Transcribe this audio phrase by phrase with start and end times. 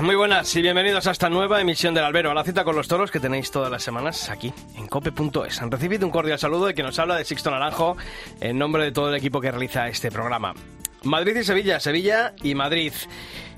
[0.00, 2.88] Muy buenas y bienvenidos a esta nueva emisión del Albero, a la cita con los
[2.88, 5.60] toros que tenéis todas las semanas aquí en cope.es.
[5.60, 7.94] Han recibido un cordial saludo de quien nos habla de Sixto Naranjo
[8.40, 10.54] en nombre de todo el equipo que realiza este programa.
[11.02, 12.94] Madrid y Sevilla, Sevilla y Madrid.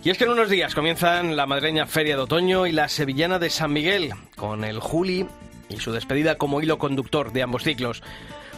[0.02, 3.38] Y es que en unos días comienzan la madreña Feria de Otoño y la Sevillana
[3.38, 5.28] de San Miguel, con el Juli
[5.68, 8.02] y su despedida como hilo conductor de ambos ciclos.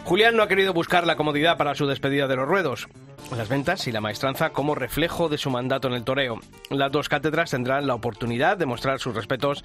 [0.05, 2.89] Julián no ha querido buscar la comodidad para su despedida de los ruedos,
[3.35, 6.39] las ventas y la maestranza como reflejo de su mandato en el toreo.
[6.69, 9.63] Las dos cátedras tendrán la oportunidad de mostrar sus respetos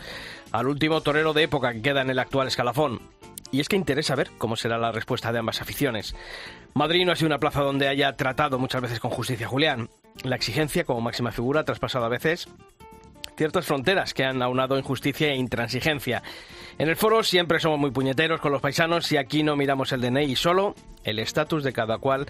[0.52, 3.00] al último torero de época que queda en el actual escalafón.
[3.50, 6.14] Y es que interesa ver cómo será la respuesta de ambas aficiones.
[6.72, 9.89] Madrid no ha sido una plaza donde haya tratado muchas veces con justicia Julián.
[10.22, 12.48] La exigencia como máxima figura ha traspasado a veces
[13.36, 16.22] ciertas fronteras que han aunado injusticia e intransigencia.
[16.79, 20.01] En el foro siempre somos muy puñeteros con los paisanos y aquí no miramos el
[20.01, 22.27] DNI solo el estatus de cada cual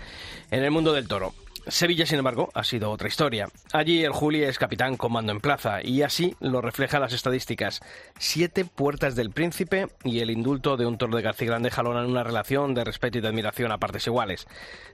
[0.50, 1.34] en el mundo del toro.
[1.66, 3.48] Sevilla, sin embargo, ha sido otra historia.
[3.74, 7.80] Allí el Juli es capitán comando en plaza y así lo reflejan las estadísticas.
[8.18, 12.24] Siete puertas del príncipe y el indulto de un toro de García Grande jalonan una
[12.24, 14.46] relación de respeto y de admiración a partes iguales.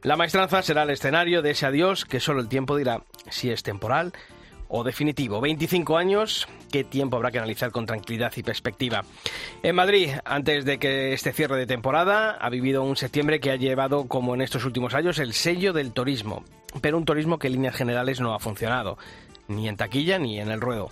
[0.02, 3.62] La maestranza será el escenario de ese adiós que solo el tiempo dirá si es
[3.62, 4.12] temporal
[4.68, 5.40] o definitivo.
[5.40, 9.02] 25 años, qué tiempo habrá que analizar con tranquilidad y perspectiva.
[9.62, 13.56] En Madrid, antes de que este cierre de temporada, ha vivido un septiembre que ha
[13.56, 16.44] llevado, como en estos últimos años, el sello del turismo.
[16.80, 18.98] Pero un turismo que en líneas generales no ha funcionado,
[19.48, 20.90] ni en taquilla ni en el ruedo.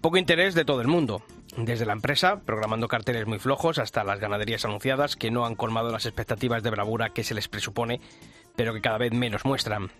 [0.00, 1.22] Poco interés de todo el mundo.
[1.56, 5.90] Desde la empresa, programando carteles muy flojos, hasta las ganaderías anunciadas que no han colmado
[5.90, 8.00] las expectativas de bravura que se les presupone,
[8.54, 9.90] pero que cada vez menos muestran.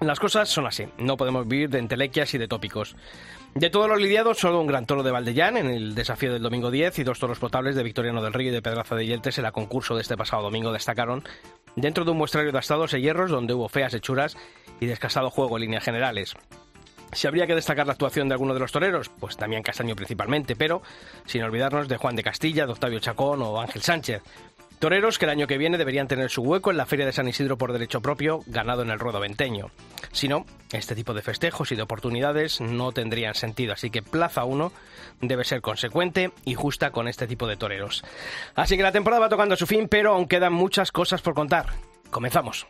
[0.00, 2.96] Las cosas son así, no podemos vivir de entelequias y de tópicos.
[3.54, 6.70] De todos los lidiados, solo un gran toro de Valdellán en el desafío del domingo
[6.70, 9.44] 10 y dos toros potables de Victoriano del Río y de Pedraza de Yeltes en
[9.44, 11.24] la concurso de este pasado domingo destacaron
[11.76, 14.36] dentro de un muestrario de astados y hierros donde hubo feas hechuras
[14.80, 16.34] y descasado juego en líneas generales.
[17.12, 20.56] Si habría que destacar la actuación de alguno de los toreros, pues también Castaño principalmente,
[20.56, 20.82] pero
[21.24, 24.22] sin olvidarnos de Juan de Castilla, de Octavio Chacón o Ángel Sánchez.
[24.78, 27.28] Toreros que el año que viene deberían tener su hueco en la Feria de San
[27.28, 29.70] Isidro por derecho propio, ganado en el ruedo venteño.
[30.12, 34.44] Si no, este tipo de festejos y de oportunidades no tendrían sentido, así que Plaza
[34.44, 34.72] 1
[35.22, 38.04] debe ser consecuente y justa con este tipo de toreros.
[38.54, 41.66] Así que la temporada va tocando su fin, pero aún quedan muchas cosas por contar.
[42.10, 42.66] Comenzamos.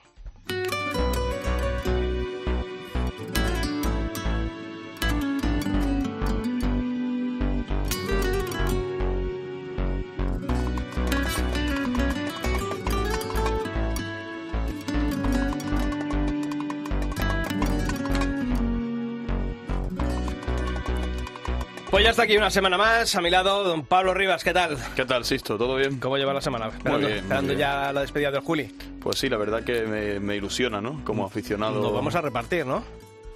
[21.96, 24.76] Pues ya está aquí una semana más, a mi lado, don Pablo Rivas, ¿qué tal?
[24.94, 25.56] ¿Qué tal, Sisto?
[25.56, 25.98] ¿Todo bien?
[25.98, 26.66] ¿Cómo lleva la semana?
[26.66, 27.58] Esperando, bien, muy esperando bien.
[27.58, 28.64] ya la despedida del Juli.
[29.00, 31.02] Pues sí, la verdad que me, me ilusiona, ¿no?
[31.06, 31.80] Como aficionado.
[31.80, 32.84] Nos vamos a repartir, ¿no?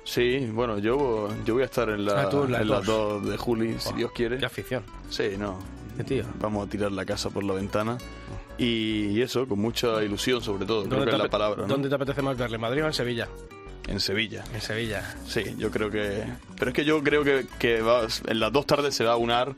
[0.04, 3.26] Sí, bueno, yo, yo voy a estar en, la, Ah, tú, en las dos.
[3.26, 4.36] de Juli, si Dios quiere.
[4.36, 4.82] Qué afición.
[5.08, 5.58] Sí, no.
[5.96, 6.24] Qué tío.
[6.38, 7.96] Vamos a tirar la casa por la ventana.
[8.58, 11.66] Y, eso, con mucha ilusión sobre todo, creo que es la palabra, ¿no?
[11.66, 13.26] ¿Dónde te apetece más verle, Madrid o en Sevilla?
[13.88, 14.44] En Sevilla.
[14.54, 15.14] En Sevilla.
[15.26, 16.24] Sí, yo creo que...
[16.58, 19.16] Pero es que yo creo que, que va- en las dos tardes se va a
[19.16, 19.54] unar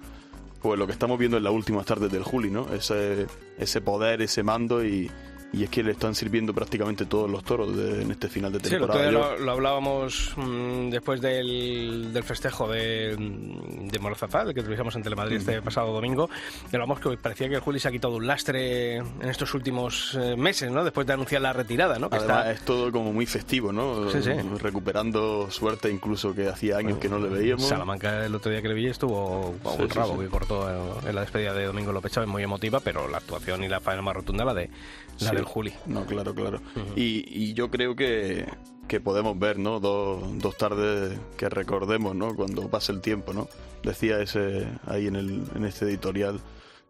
[0.61, 2.73] pues lo que estamos viendo en las últimas tardes del Juli, ¿no?
[2.73, 3.27] Ese,
[3.59, 5.11] ese poder, ese mando y,
[5.53, 8.61] y es que le están sirviendo prácticamente todos los toros de- en este final de
[8.61, 9.05] Sí, temporada.
[9.11, 14.63] Yo- lo, lo hablábamos mm, después del, del festejo de, mm, de Morozafá, el que
[14.63, 16.31] tuvimos en Telemadrid este pasado domingo.
[16.73, 20.15] Y hablamos que parecía que el Juli se ha quitado un lastre en estos últimos
[20.21, 20.85] eh, meses, ¿no?
[20.85, 22.09] Después de anunciar la retirada, ¿no?
[22.09, 24.11] Que Además está- es todo como muy festivo, ¿no?
[24.11, 24.31] Sí, sí.
[24.61, 27.69] Recuperando suerte incluso que hacía años que no le veíamos.
[27.69, 30.21] Salamanca el otro día que le vi estuvo Sí, un sí, rabo sí.
[30.21, 30.69] que cortó
[31.03, 33.81] en, en la despedida de Domingo López Chávez, muy emotiva, pero la actuación y la
[33.81, 34.71] faena más rotunda la de
[35.21, 35.37] la Sí.
[35.37, 35.73] del Juli.
[35.87, 36.61] No, claro, claro.
[36.97, 38.47] y, y yo creo que,
[38.89, 39.81] que podemos ver, ¿no?
[39.81, 42.35] Dos, dos tardes que recordemos, ¿no?
[42.35, 43.49] Cuando pase el tiempo, ¿no?
[43.83, 46.41] Decía ese ahí en, el, en este editorial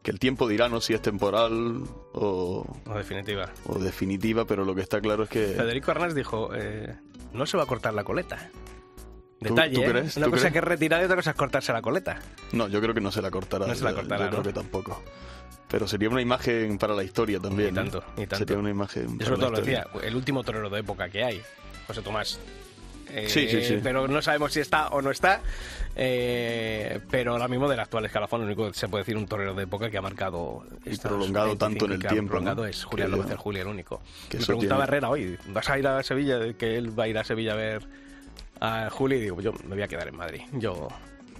[0.03, 0.81] que el tiempo dirá, ¿no?
[0.81, 2.67] Si es temporal o,
[2.97, 3.51] definitiva.
[3.67, 5.47] o definitiva, pero lo que está claro es que...
[5.47, 6.97] Federico Arnaz dijo, eh,
[7.33, 8.51] no se va a cortar la coleta.
[9.41, 9.89] ¿Tú- Detalle, tú ¿eh?
[9.91, 10.17] crees?
[10.17, 10.53] Una ¿Tú cosa crees?
[10.53, 12.21] que es retirar y otra cosa es cortarse la coleta.
[12.53, 13.67] No, yo creo que no se la cortará.
[13.67, 14.47] No se la cortará, Yo creo ¿no?
[14.49, 15.03] que tampoco.
[15.73, 17.71] Pero sería una imagen para la historia también.
[17.71, 17.81] Ni ¿no?
[17.91, 18.37] tanto, ni tanto.
[18.37, 21.43] Sería una imagen Yo sobre todo lo decía, el último torero de época que hay,
[21.87, 22.39] José Tomás.
[23.09, 23.81] eh, Sí, sí, sí.
[23.83, 25.41] pero no sabemos si está o no está.
[25.97, 29.55] eh, pero ahora mismo del actual escalafón, lo único que se puede decir un torero
[29.55, 32.63] de época que ha marcado Y prolongado tanto en el 25 que ha tiempo, prolongado
[32.63, 32.69] ¿no?
[32.69, 34.01] es Julián López el Juli, el único.
[34.29, 36.53] que Me preguntaba tiene- Herrera hoy, ¿vas a ir a Sevilla?
[36.55, 37.83] Que él va a ir a Sevilla a ver
[38.61, 39.17] a Juli.
[39.17, 40.43] Y digo, yo me voy a quedar en Madrid.
[40.53, 40.89] Yo,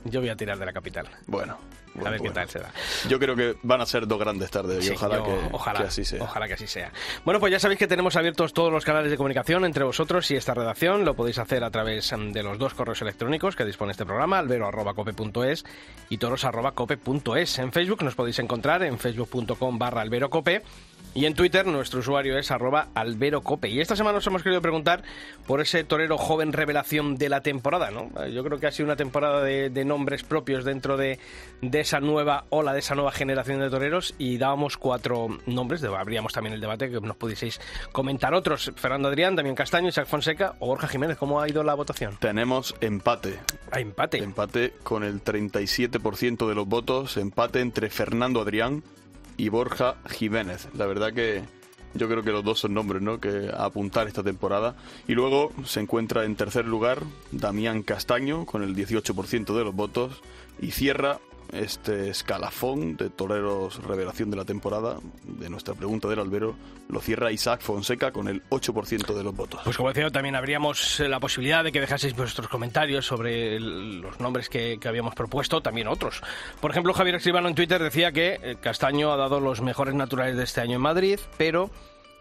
[0.05, 1.07] yo voy a tirar de la capital.
[1.27, 1.59] Bueno,
[1.95, 2.71] a bueno, ver qué tal se da.
[3.09, 5.81] Yo creo que van a ser dos grandes tardes y Sí, ojalá, yo- que, ojalá,
[5.81, 6.23] que así sea.
[6.23, 6.93] Ojalá que así sea.
[7.25, 10.37] Bueno, pues ya sabéis que tenemos abiertos todos los canales de comunicación entre vosotros y
[10.37, 11.05] esta redacción.
[11.05, 14.39] Lo podéis hacer a través mm, de los dos correos electrónicos que dispone este programa,
[14.39, 15.65] albero.cope.es
[16.09, 17.59] y toros.cope.es.
[17.59, 20.63] En Facebook nos podéis encontrar en facebook.com barra alberocope
[21.15, 23.69] y en Twitter nuestro usuario es arroba alberocope.
[23.69, 25.03] Y esta semana nos hemos querido preguntar
[25.47, 28.11] por ese torero joven revelación de la temporada, ¿no?
[28.29, 31.19] Yo creo que ha sido una temporada de, de nombres propios dentro de,
[31.61, 36.33] de esa nueva ola, de esa nueva generación de toreros y dábamos cuatro nombres, abríamos
[36.33, 37.61] también el debate que nos pudieseis
[37.93, 38.73] comentar otros.
[38.77, 42.17] Fernando Adrián, Damián Castaño, Isaac Fonseca o Borja Jiménez, ¿cómo ha ido la votación?
[42.19, 43.39] Tenemos empate.
[43.71, 44.19] A empate.
[44.19, 47.17] Empate con el 37% de los votos.
[47.17, 48.83] Empate entre Fernando Adrián
[49.37, 50.69] y Borja Jiménez.
[50.75, 51.43] La verdad que
[51.95, 53.21] yo creo que los dos son nombres ¿no?
[53.21, 54.77] que a apuntar esta temporada.
[55.09, 57.03] Y luego se encuentra en tercer lugar
[57.33, 60.23] Damián Castaño con el 18% de los votos.
[60.61, 61.19] Y cierra
[61.53, 66.57] este escalafón de toreros revelación de la temporada, de nuestra pregunta del albero,
[66.89, 69.61] lo cierra Isaac Fonseca con el 8% de los votos.
[69.65, 74.19] Pues como decía, también habríamos eh, la posibilidad de que dejaseis vuestros comentarios sobre los
[74.19, 76.23] nombres que, que habíamos propuesto, también otros.
[76.61, 80.37] Por ejemplo, Javier Escribano en Twitter decía que eh, Castaño ha dado los mejores naturales
[80.37, 81.71] de este año en Madrid, pero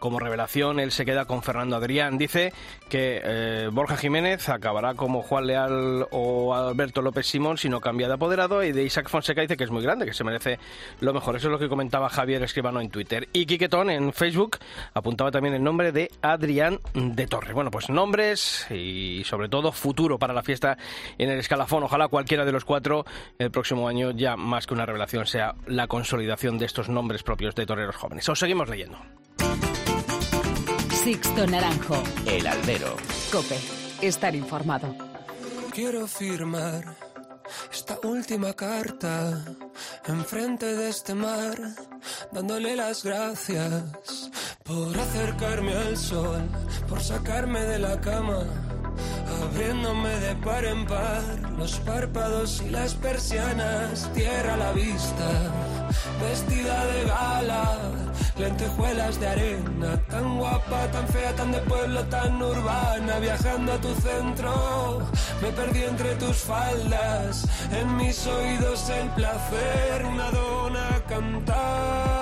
[0.01, 2.17] como revelación él se queda con Fernando Adrián.
[2.17, 2.51] Dice
[2.89, 8.07] que eh, Borja Jiménez acabará como Juan Leal o Alberto López Simón si no cambia
[8.07, 10.59] de apoderado y de Isaac Fonseca dice que es muy grande, que se merece
[10.99, 11.35] lo mejor.
[11.35, 13.29] Eso es lo que comentaba Javier Escribano en Twitter.
[13.31, 14.57] Y Quiquetón en Facebook
[14.93, 17.53] apuntaba también el nombre de Adrián de Torre.
[17.53, 20.77] Bueno, pues nombres y sobre todo futuro para la fiesta
[21.19, 21.83] en el escalafón.
[21.83, 23.05] Ojalá cualquiera de los cuatro
[23.37, 27.53] el próximo año ya más que una revelación sea la consolidación de estos nombres propios
[27.53, 28.27] de toreros jóvenes.
[28.27, 28.97] Os seguimos leyendo.
[31.03, 32.03] Sixto Naranjo.
[32.27, 32.95] El albero.
[33.31, 33.57] Cope.
[34.01, 34.95] Estar informado.
[35.73, 36.95] Quiero firmar
[37.73, 39.43] esta última carta
[40.05, 41.57] enfrente de este mar,
[42.31, 44.29] dándole las gracias
[44.63, 46.47] por acercarme al sol,
[46.87, 48.45] por sacarme de la cama,
[49.43, 51.23] abriéndome de par en par
[51.57, 55.29] los párpados y las persianas, tierra a la vista,
[56.21, 57.77] vestida de gala,
[58.37, 63.93] lentejuelas de arena, tan guapa, tan fea, tan de pueblo, tan urbana, viajando a tu
[63.95, 65.01] centro,
[65.41, 72.20] me perdí entre tus faldas, en mis oídos el placer, una dona cantaba.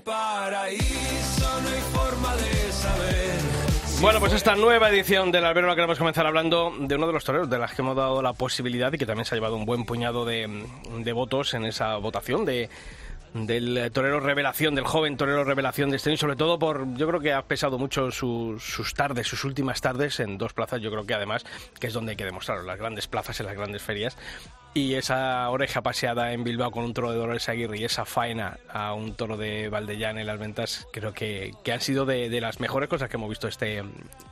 [0.00, 3.36] Paraíso no hay forma de saber.
[4.00, 7.24] Bueno, pues esta nueva edición del Albero la queremos comenzar hablando de uno de los
[7.24, 9.64] toreros de las que hemos dado la posibilidad y que también se ha llevado un
[9.64, 10.66] buen puñado de,
[11.14, 12.68] votos en esa votación de
[13.34, 17.20] del torero revelación, del joven torero revelación de este año, sobre todo por, yo creo
[17.20, 21.04] que ha pesado mucho su- sus tardes, sus últimas tardes en dos plazas, yo creo
[21.04, 21.44] que además,
[21.78, 24.16] que es donde hay que demostrarlo, las grandes plazas en las grandes ferias,
[24.76, 28.58] y esa oreja paseada en Bilbao con un toro de Dolores Aguirre y esa faena
[28.68, 32.42] a un toro de Valdellán en las ventas, creo que, que han sido de, de
[32.42, 33.82] las mejores cosas que hemos visto este,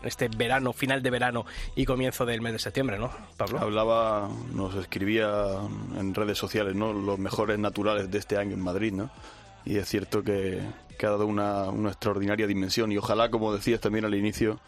[0.03, 3.59] este verano, final de verano y comienzo del mes de septiembre, ¿no, Pablo?
[3.59, 5.31] Hablaba, nos escribía
[5.99, 6.93] en redes sociales, ¿no?
[6.93, 9.09] Los mejores naturales de este año en Madrid, ¿no?
[9.65, 10.61] Y es cierto que,
[10.99, 14.61] que ha dado una, una extraordinaria dimensión y ojalá, como decías también al inicio,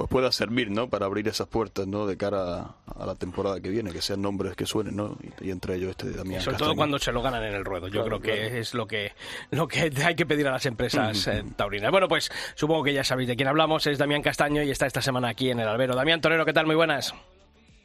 [0.00, 0.88] pues pueda servir, ¿no?
[0.88, 2.06] Para abrir esas puertas, ¿no?
[2.06, 5.18] De cara a, a la temporada que viene, que sean nombres que suenen, ¿no?
[5.42, 7.66] Y, y entre ellos este de Damián Sobre todo cuando se lo ganan en el
[7.66, 7.86] ruedo.
[7.88, 8.56] Yo Claro, creo que claro.
[8.60, 9.12] es lo que,
[9.50, 11.90] lo que hay que pedir a las empresas eh, taurinas.
[11.90, 13.86] Bueno, pues supongo que ya sabéis de quién hablamos.
[13.86, 15.94] Es Damián Castaño y está esta semana aquí en el Albero.
[15.94, 16.64] Damián Torero, ¿qué tal?
[16.64, 17.14] Muy buenas.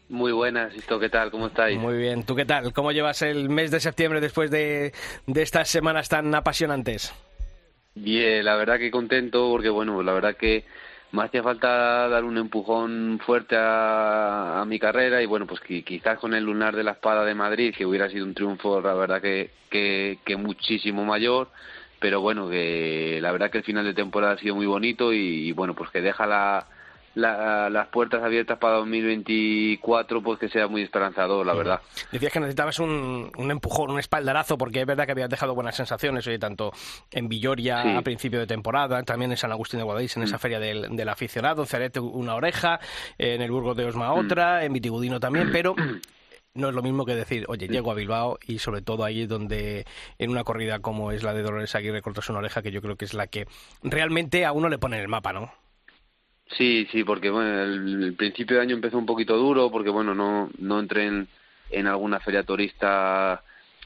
[0.07, 1.31] Muy buenas, ¿esto qué tal?
[1.31, 1.77] ¿Cómo estáis?
[1.77, 2.23] Muy bien.
[2.23, 2.71] ¿Tú qué tal?
[2.71, 4.93] ¿Cómo llevas el mes de septiembre después de,
[5.27, 7.13] de estas semanas tan apasionantes?
[7.95, 10.63] Bien, la verdad que contento porque, bueno, la verdad que
[11.15, 15.83] me hacía falta dar un empujón fuerte a, a mi carrera y, bueno, pues qui-
[15.83, 18.93] quizás con el lunar de la espada de Madrid, que hubiera sido un triunfo, la
[18.93, 21.49] verdad que, que, que muchísimo mayor,
[21.99, 25.47] pero bueno, que la verdad que el final de temporada ha sido muy bonito y,
[25.47, 26.67] y, bueno, pues que deja la,
[27.15, 31.81] la- las puertas abiertas para 2024, pues que sea muy esperanzador, la verdad.
[32.11, 35.75] Decías que necesitabas un, un empujón, un espaldarazo, porque es verdad que habías dejado buenas
[35.75, 36.71] sensaciones, oye, tanto
[37.11, 37.89] en Villoria Sí.
[37.95, 41.09] a principio de temporada, también en San Agustín de Guadalix, en esa feria del, del
[41.09, 42.79] aficionado, en Cerete una oreja,
[43.17, 45.75] en el Burgos de Osma otra, en Vitigudino también, pero
[46.53, 49.85] no es lo mismo que decir, oye, llego a Bilbao y sobre todo ahí donde
[50.19, 52.95] en una corrida como es la de Dolores Aguirre cortas una oreja, que yo creo
[52.95, 53.45] que es la que
[53.83, 55.51] realmente a uno le pone en el mapa, ¿no?
[56.51, 60.49] Sí, sí, porque bueno, el, principio de año empezó un poquito duro porque bueno, no,
[60.59, 61.27] no entré en,
[61.71, 63.43] en alguna feria turista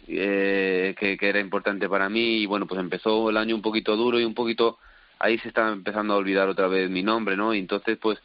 [0.08, 3.96] eh, que, que, era importante para mí y bueno, pues empezó el año un poquito
[3.96, 4.78] duro y un poquito
[5.20, 7.54] ahí se estaba empezando a olvidar otra vez mi nombre, ¿no?
[7.54, 8.20] Y entonces pues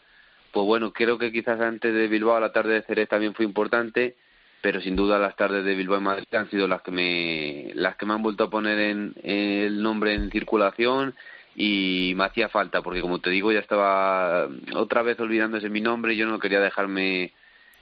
[0.53, 4.17] pues bueno, creo que quizás antes de Bilbao la tarde de Ceres también fue importante,
[4.63, 7.97] pero sin duda las tardes de Bilbao y Madrid han sido las que me las
[7.97, 11.15] que me han vuelto a poner en, el nombre en circulación
[11.55, 16.15] y me hacía falta porque como te digo ya estaba otra vez olvidándose mi nombre
[16.15, 17.33] y yo no quería dejarme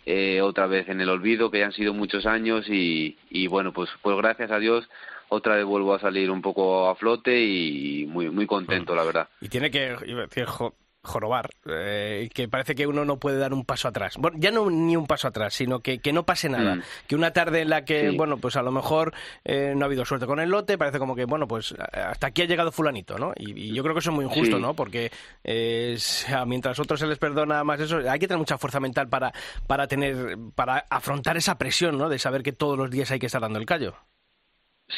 [0.05, 3.73] eh, otra vez en el olvido que ya han sido muchos años y, y bueno
[3.73, 4.89] pues pues gracias a Dios
[5.29, 9.29] otra vez vuelvo a salir un poco a flote y muy muy contento la verdad.
[9.41, 10.47] Y tiene que decir
[11.03, 14.17] jorobar, eh, que parece que uno no puede dar un paso atrás.
[14.19, 16.77] Bueno, ya no ni un paso atrás, sino que, que no pase nada.
[16.77, 16.83] Mm.
[17.09, 19.13] Que una tarde en la que, bueno, pues a lo mejor
[19.45, 22.43] eh, no ha habido suerte con el lote, parece como que, bueno, pues hasta aquí
[22.43, 23.33] ha llegado fulanito, ¿no?
[23.37, 24.75] Y, yo creo que eso es muy injusto, ¿no?
[24.75, 25.11] Porque
[25.45, 25.99] eh,
[26.47, 29.33] mientras a otros se les perdona más eso, hay que tener mucha fuerza mental para,
[29.67, 32.09] para tener, para afrontar esa presión, ¿no?
[32.09, 33.97] De saber que todos los días hay que estar dando el callo.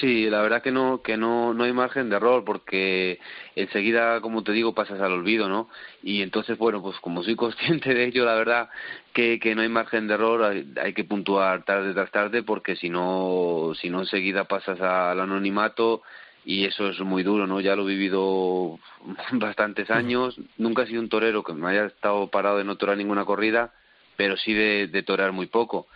[0.01, 3.21] Sí, la verdad que no que no no hay margen de error porque
[3.55, 5.69] enseguida, como te digo, pasas al olvido, ¿no?
[6.03, 8.71] Y entonces, bueno, pues como soy consciente de ello, la verdad
[9.13, 12.89] que, que no hay margen de error, hay, que puntuar tarde tras tarde porque si
[12.91, 16.03] no si no enseguida pasas al anonimato
[16.45, 17.61] y eso es muy duro, ¿no?
[17.61, 18.79] Ya lo he vivido
[19.33, 22.97] bastantes años, nunca he sido un torero que me haya estado parado de no torar
[22.97, 23.73] ninguna corrida,
[24.17, 25.87] pero sí de, de torar muy poco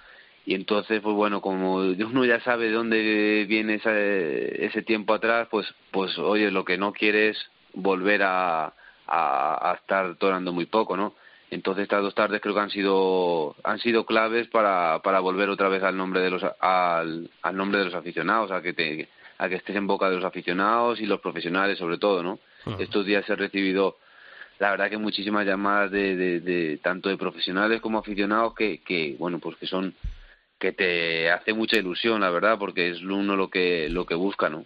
[0.49, 5.47] y entonces pues bueno como uno ya sabe de dónde viene ese, ese tiempo atrás
[5.51, 8.73] pues pues oye lo que no quiere es volver a,
[9.07, 11.13] a, estar torando muy poco no
[11.51, 15.69] entonces estas dos tardes creo que han sido han sido claves para, para volver otra
[15.69, 19.51] vez al nombre de los al, al nombre de los aficionados a que te a
[19.51, 22.39] que estés en boca de los aficionados y los profesionales sobre todo no
[22.79, 23.99] estos días he recibido
[24.61, 29.15] la verdad que muchísimas llamadas de, de, de tanto de profesionales como aficionados que, que
[29.19, 29.95] bueno pues que son
[30.59, 34.49] que te hace mucha ilusión, la verdad, porque es uno lo que, lo que busca,
[34.49, 34.65] ¿no?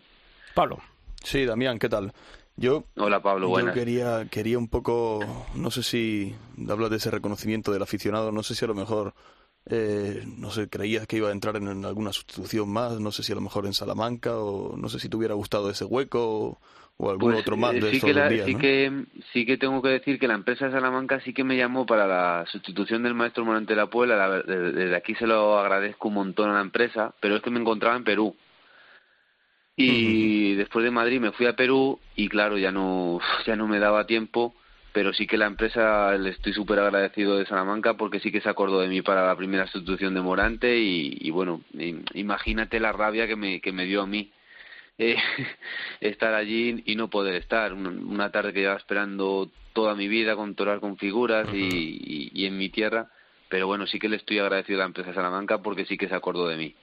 [0.55, 0.79] Pablo.
[1.23, 2.13] Sí, Damián, ¿qué tal?
[2.57, 3.75] Yo, Hola Pablo, buenas.
[3.75, 6.35] Yo quería, quería un poco, no sé si
[6.69, 9.15] hablas de ese reconocimiento del aficionado, no sé si a lo mejor,
[9.67, 13.33] eh, no sé, creías que iba a entrar en, alguna sustitución más, no sé si
[13.33, 16.61] a lo mejor en Salamanca o no sé si te hubiera gustado ese hueco o
[16.99, 19.89] algún pues, otro más eh, de sí que días, sí que sí que tengo que
[19.89, 23.45] decir que la empresa de Salamanca sí que me llamó para la sustitución del maestro
[23.45, 24.43] Morante de la Puebla.
[24.47, 27.97] Desde aquí se lo agradezco un montón a la empresa pero es que me encontraba
[27.97, 28.37] en Perú.
[29.75, 33.79] Y después de Madrid me fui a Perú y claro ya no ya no me
[33.79, 34.55] daba tiempo
[34.93, 38.49] pero sí que la empresa le estoy súper agradecido de Salamanca porque sí que se
[38.51, 41.63] acordó de mí para la primera sustitución de Morante y, y bueno
[42.15, 44.31] imagínate la rabia que me que me dio a mí
[44.99, 45.17] eh,
[46.01, 47.73] estar allí y no poder estar.
[47.73, 52.59] Una, tarde que llevaba esperando toda mi vida con torar con figuras y, y, en
[52.59, 53.11] mi tierra,
[53.49, 56.15] pero bueno, sí que le estoy agradecido a la empresa Salamanca porque sí que se
[56.15, 56.75] acordó de mí.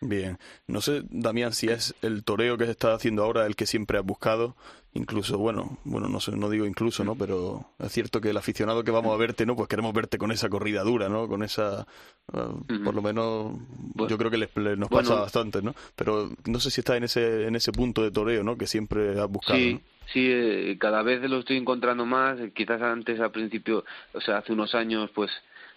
[0.00, 3.64] Bien, no sé, Damián, si es el toreo que se está haciendo ahora el que
[3.64, 4.54] siempre has buscado,
[4.92, 7.14] incluso, bueno, bueno, no sé, no digo incluso, ¿no?
[7.14, 9.56] Pero es cierto que el aficionado que vamos a verte, ¿no?
[9.56, 11.28] Pues queremos verte con esa corrida dura, ¿no?
[11.28, 11.86] Con esa,
[12.32, 13.56] ah, por lo menos,
[13.94, 15.74] yo creo que les, nos pasa bastante, ¿no?
[15.94, 18.58] Pero no sé si está en ese, en ese punto de toreo, ¿no?
[18.58, 19.58] Que siempre has buscado.
[19.58, 19.80] Sí,
[20.12, 22.38] sí, eh, cada vez lo estoy encontrando más.
[22.54, 25.30] Quizás antes, al principio, o sea, hace unos años, pues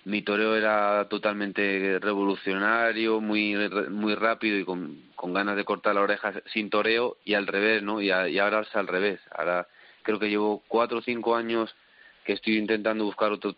[0.06, 3.56] mi toreo era totalmente revolucionario, muy
[3.89, 5.01] muy rápido y con,
[5.34, 8.01] ganas de cortar la oreja sin toreo y al revés, ¿no?
[8.01, 9.20] Y, y ahora es al revés.
[9.32, 9.68] Ahora
[10.03, 11.75] creo que llevo cuatro o cinco años
[12.24, 13.56] que estoy intentando buscar otro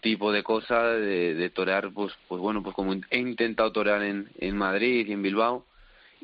[0.00, 4.30] tipo de cosas, de, de torear, pues, pues bueno, pues como he intentado torear en,
[4.38, 5.64] en Madrid y en Bilbao,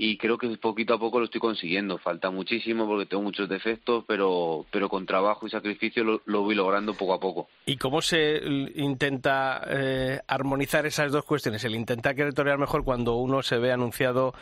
[0.03, 1.99] y creo que poquito a poco lo estoy consiguiendo.
[1.99, 6.95] Falta muchísimo porque tengo muchos defectos, pero, pero con trabajo y sacrificio lo, voy logrando
[6.95, 7.51] poco a poco.
[7.67, 8.41] ¿Y cómo se
[8.77, 11.63] intenta eh, armonizar esas dos cuestiones?
[11.65, 14.33] El intentar querer torear mejor cuando uno se ve anunciado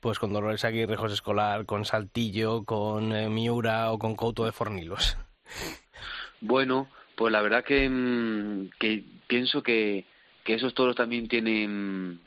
[0.00, 4.50] pues con Dolores Aguirre, José Escolar, con Saltillo, con eh, Miura o con Couto de
[4.50, 5.16] Fornilos.
[6.40, 10.06] Bueno, pues la verdad que, mm, que pienso que,
[10.42, 12.18] que esos toros también tienen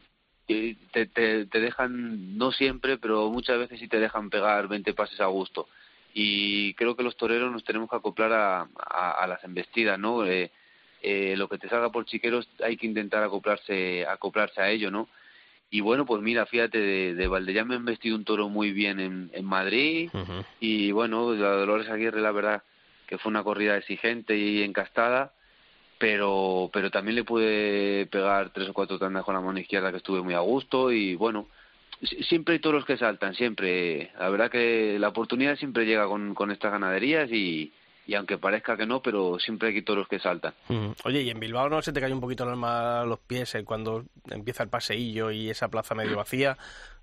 [0.48, 5.20] te, te, te, dejan, no siempre, pero muchas veces sí te dejan pegar 20 pases
[5.20, 5.68] a gusto.
[6.14, 10.26] Y creo que los toreros nos tenemos que acoplar a, a, las embestidas, ¿no?
[10.26, 10.52] Eh,
[11.04, 15.10] eh, lo que te salga por chiqueros hay que intentar acoplarse, acoplarse a ello, ¿no?
[15.70, 19.02] Y bueno, pues mira, fíjate, de, de Valdellán me han vestido un toro muy bien
[19.02, 20.10] en, en Madrid.
[20.62, 22.64] Y bueno, la Dolores Aguirre, la verdad,
[23.06, 25.34] que fue una corrida exigente y encastada
[25.98, 29.98] pero pero también le pude pegar tres o cuatro tandas con la mano izquierda que
[29.98, 31.48] estuve muy a gusto y bueno
[32.28, 34.12] siempre hay toros que saltan siempre.
[34.20, 37.74] La verdad que la oportunidad siempre llega con, con estas ganaderías y,
[38.08, 40.54] y aunque parezca que no, pero siempre hay toros que saltan.
[41.04, 43.54] Oye, ¿y en Bilbao no se te cae un poquito el alma a los pies
[43.56, 46.58] eh, cuando empieza el paseillo y esa plaza medio vacía?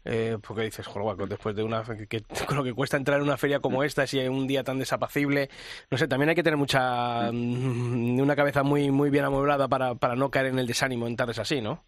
[0.07, 3.37] Eh, porque dices, joder, después de una que, con lo que cuesta entrar en una
[3.37, 5.51] feria como esta, si hay un día tan desapacible,
[5.91, 9.95] no sé, también hay que tener mucha mm, una cabeza muy muy bien amueblada para,
[9.95, 11.85] para no caer en el desánimo en tardes así, ¿no?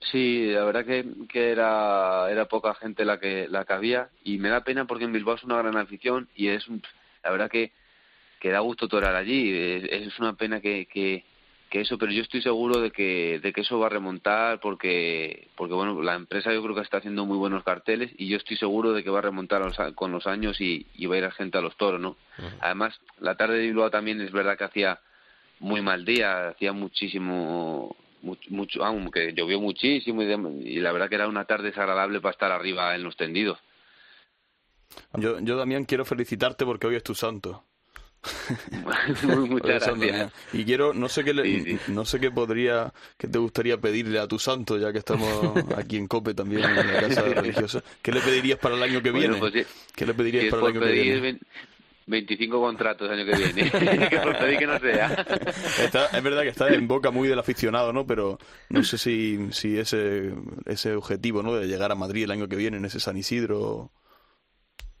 [0.00, 4.36] Sí, la verdad que, que era, era poca gente la que, la que había y
[4.36, 6.66] me da pena porque en Bilbao es una gran afición y es
[7.22, 7.72] la verdad que,
[8.44, 9.50] que da gusto torar allí.
[9.90, 11.24] Es, una pena que, que,
[11.70, 15.48] que, eso, pero yo estoy seguro de que, de que eso va a remontar porque,
[15.56, 18.58] porque bueno, la empresa yo creo que está haciendo muy buenos carteles y yo estoy
[18.58, 19.62] seguro de que va a remontar
[19.94, 22.18] con los años y, y va a ir la gente a los toros, ¿no?
[22.60, 25.00] Además, la tarde de Bilbao también es verdad que hacía
[25.60, 27.96] muy mal día, hacía muchísimo
[28.50, 32.94] mucho, aunque llovió muchísimo y, la verdad que era una tarde desagradable para estar arriba
[32.94, 33.58] en los tendidos.
[35.14, 37.64] Yo, yo Damián, quiero felicitarte porque hoy es tu santo.
[39.48, 40.32] Muchas gracias.
[40.52, 44.38] Y quiero, no sé qué, no sé qué podría, qué te gustaría pedirle a tu
[44.38, 45.28] santo, ya que estamos
[45.76, 47.82] aquí en Cope también en la casa religiosa.
[48.02, 49.36] ¿Qué le pedirías para el año que viene?
[49.36, 51.38] Pues ¿Qué le pedirías para el año que viene?
[52.06, 53.70] 25 contratos el año que viene.
[53.70, 55.26] que que no sea.
[56.12, 58.06] es verdad que está en boca muy del aficionado, ¿no?
[58.06, 58.38] Pero
[58.68, 60.32] no sé si, si ese,
[60.66, 61.54] ese objetivo, ¿no?
[61.54, 63.90] De llegar a Madrid el año que viene en ese San Isidro.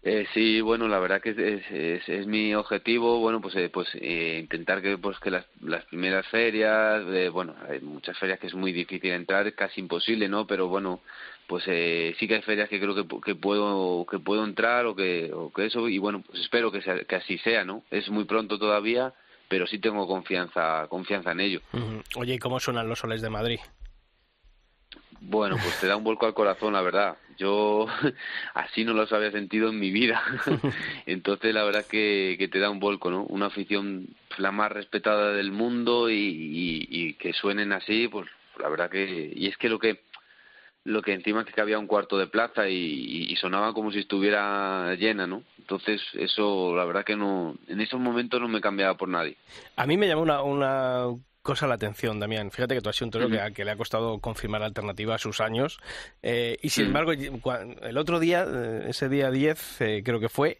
[0.06, 4.38] Eh, sí, bueno, la verdad que es, es, mi objetivo, bueno, pues eh, pues eh,
[4.42, 8.54] intentar que pues que las, las primeras ferias, eh, bueno, hay muchas ferias que es
[8.54, 10.46] muy difícil entrar, es casi imposible, ¿no?
[10.46, 11.00] Pero bueno,
[11.46, 14.94] pues eh, sí que hay ferias que creo que, que puedo que puedo entrar o
[14.94, 17.82] que o que eso y bueno, pues espero que sea, que así sea, ¿no?
[17.90, 19.14] Es muy pronto todavía,
[19.48, 21.60] pero sí tengo confianza confianza en ello.
[22.16, 23.58] Oye, ¿y cómo suenan los soles de Madrid?
[25.26, 27.16] Bueno, pues te da un vuelco al corazón, la verdad.
[27.38, 27.86] Yo
[28.54, 30.22] así no los había sentido en mi vida.
[31.06, 33.24] Entonces, la verdad que, que te da un vuelco, ¿no?
[33.24, 38.28] Una afición la más respetada del mundo y, y, que suenen así, pues
[38.58, 39.32] la verdad que...
[39.34, 40.02] Y es que lo que
[40.84, 44.00] lo que encima es que había un cuarto de plaza y, y, sonaba como si
[44.00, 45.42] estuviera llena, ¿no?
[45.58, 49.38] Entonces eso, la verdad que no, en esos momentos no me cambiaba por nadie.
[49.76, 51.06] A mí me llamó una, una
[51.44, 52.50] cosa la atención, Damián.
[52.50, 55.40] Fíjate que tú has sido un toro que, le ha costado confirmar alternativa a sus
[55.40, 55.78] años.
[56.22, 60.58] Eh, y sin embargo, el otro día, eh, ese día 10, eh, creo que fue,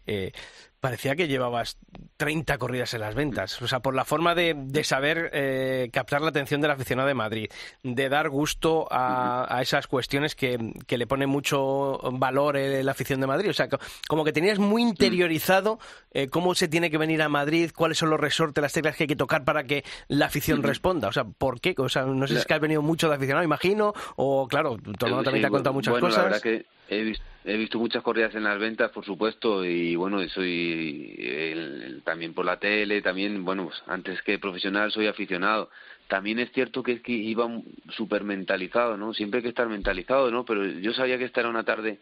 [0.84, 1.78] parecía que llevabas
[2.18, 3.62] 30 corridas en las ventas.
[3.62, 7.14] O sea, por la forma de, de saber eh, captar la atención del aficionado de
[7.14, 7.48] Madrid,
[7.82, 13.18] de dar gusto a, a esas cuestiones que, que, le pone mucho valor la afición
[13.22, 13.48] de Madrid.
[13.48, 13.66] O sea,
[14.06, 15.78] como que tenías muy interiorizado
[16.12, 19.04] eh, cómo se tiene que venir a Madrid, cuáles son los resortes, las teclas que
[19.04, 21.08] hay que tocar para que la afición responda.
[21.08, 21.74] O sea, ¿por qué?
[21.78, 24.76] O sea, no sé si es que has venido mucho de aficionado, imagino, o claro,
[24.76, 26.24] tu hermano también te ha contado muchas bueno, cosas.
[26.24, 29.94] La verdad que he visto He visto muchas corridas en las ventas, por supuesto, y
[29.96, 35.68] bueno, soy también por la tele, también, bueno, pues, antes que profesional soy aficionado.
[36.08, 37.46] También es cierto que es que iba
[37.90, 39.12] súper mentalizado, ¿no?
[39.12, 40.46] Siempre hay que estar mentalizado, ¿no?
[40.46, 41.98] Pero yo sabía que esta era una tarde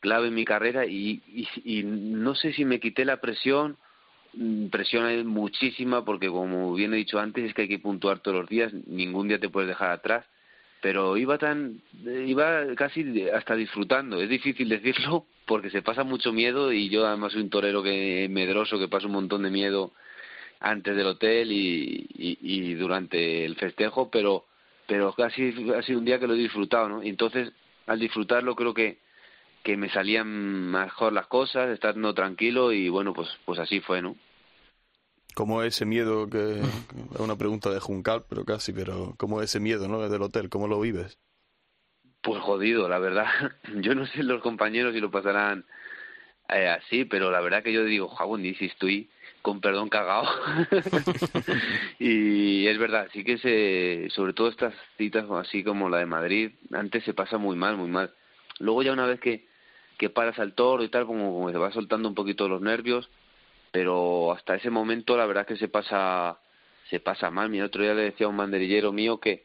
[0.00, 3.76] clave en mi carrera y, y, y no sé si me quité la presión,
[4.34, 8.38] mm, presión muchísima porque como bien he dicho antes es que hay que puntuar todos
[8.38, 10.24] los días, ningún día te puedes dejar atrás
[10.80, 16.72] pero iba tan iba casi hasta disfrutando es difícil decirlo porque se pasa mucho miedo
[16.72, 19.92] y yo además soy un torero que medroso que pasa un montón de miedo
[20.60, 24.44] antes del hotel y, y, durante el festejo pero
[24.86, 27.52] pero casi ha sido un día que lo he disfrutado no y entonces
[27.86, 28.98] al disfrutarlo creo que
[29.62, 34.16] que me salían mejor las cosas estando tranquilo y bueno pues pues así fue no
[35.38, 39.50] ¿Cómo es ese miedo que es una pregunta de Juncal, pero casi, pero cómo es
[39.50, 40.00] ese miedo, ¿no?
[40.00, 41.16] Desde el hotel, ¿cómo lo vives?
[42.22, 43.28] Pues jodido, la verdad.
[43.76, 45.64] Yo no sé los compañeros si lo pasarán
[46.48, 50.28] eh, así, pero la verdad que yo digo, jabón, y si estoy con perdón cagado.
[52.00, 56.50] y es verdad, sí que se, sobre todo estas citas así como la de Madrid,
[56.72, 58.12] antes se pasa muy mal, muy mal.
[58.58, 59.46] Luego ya una vez que,
[59.98, 63.08] que paras al toro y tal, como, como se va soltando un poquito los nervios,
[63.70, 66.38] pero hasta ese momento la verdad es que se pasa
[66.90, 67.50] se pasa mal.
[67.50, 69.44] Mi otro día le decía a un banderillero mío que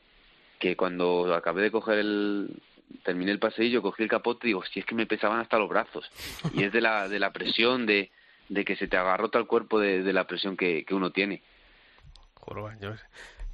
[0.60, 2.62] que cuando acabé de coger el
[3.04, 5.68] terminé el paseillo, cogí el capote y digo, si es que me pesaban hasta los
[5.68, 6.10] brazos.
[6.54, 8.12] Y es de la de la presión de
[8.50, 11.42] de que se te agarrota el cuerpo de, de la presión que, que uno tiene.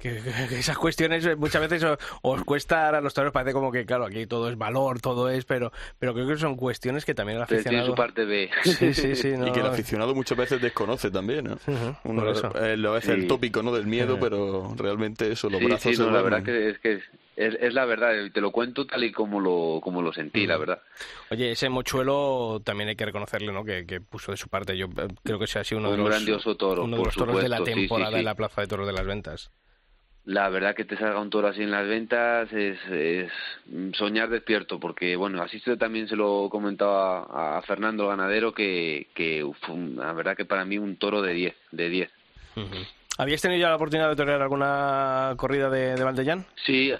[0.00, 0.20] Que,
[0.58, 4.50] esas cuestiones muchas veces os, cuesta a los toreros, parece como que, claro, aquí todo
[4.50, 7.70] es valor, todo es, pero, pero creo que son cuestiones que también el aficionado...
[7.70, 8.50] Tiene su parte B.
[8.64, 9.28] Sí, sí, sí.
[9.28, 11.58] Y que el aficionado muchas veces desconoce también, ¿no?
[12.04, 12.24] Uno
[12.60, 13.72] eh, lo es el tópico, ¿no?
[13.72, 15.94] Del miedo, pero realmente eso, los brazos...
[15.94, 17.00] Sí, no, la verdad que es que
[17.40, 20.82] es, la verdad, te lo cuento tal y como lo, como lo sentí, la verdad.
[21.30, 23.64] Oye, ese mochuelo también hay que reconocerle, ¿no?
[23.64, 24.76] Que, puso de su parte.
[24.76, 27.14] Yo eh, creo que sea ha sido uno de los, grandioso toro, uno de los
[27.14, 29.50] toros de la temporada en la Plaza de Toros de las Ventas.
[30.26, 33.32] La verdad que te salga un toro así en las ventas es, es
[33.96, 39.44] soñar despierto, porque bueno, así también se lo comentaba a, Fernando Ganadero, que, que
[39.96, 42.10] la verdad que para mí un toro de 10, de 10.
[43.16, 46.46] ¿Habías tenido ya la oportunidad de torear alguna corrida de, de Valdellán?
[46.64, 46.92] Sí,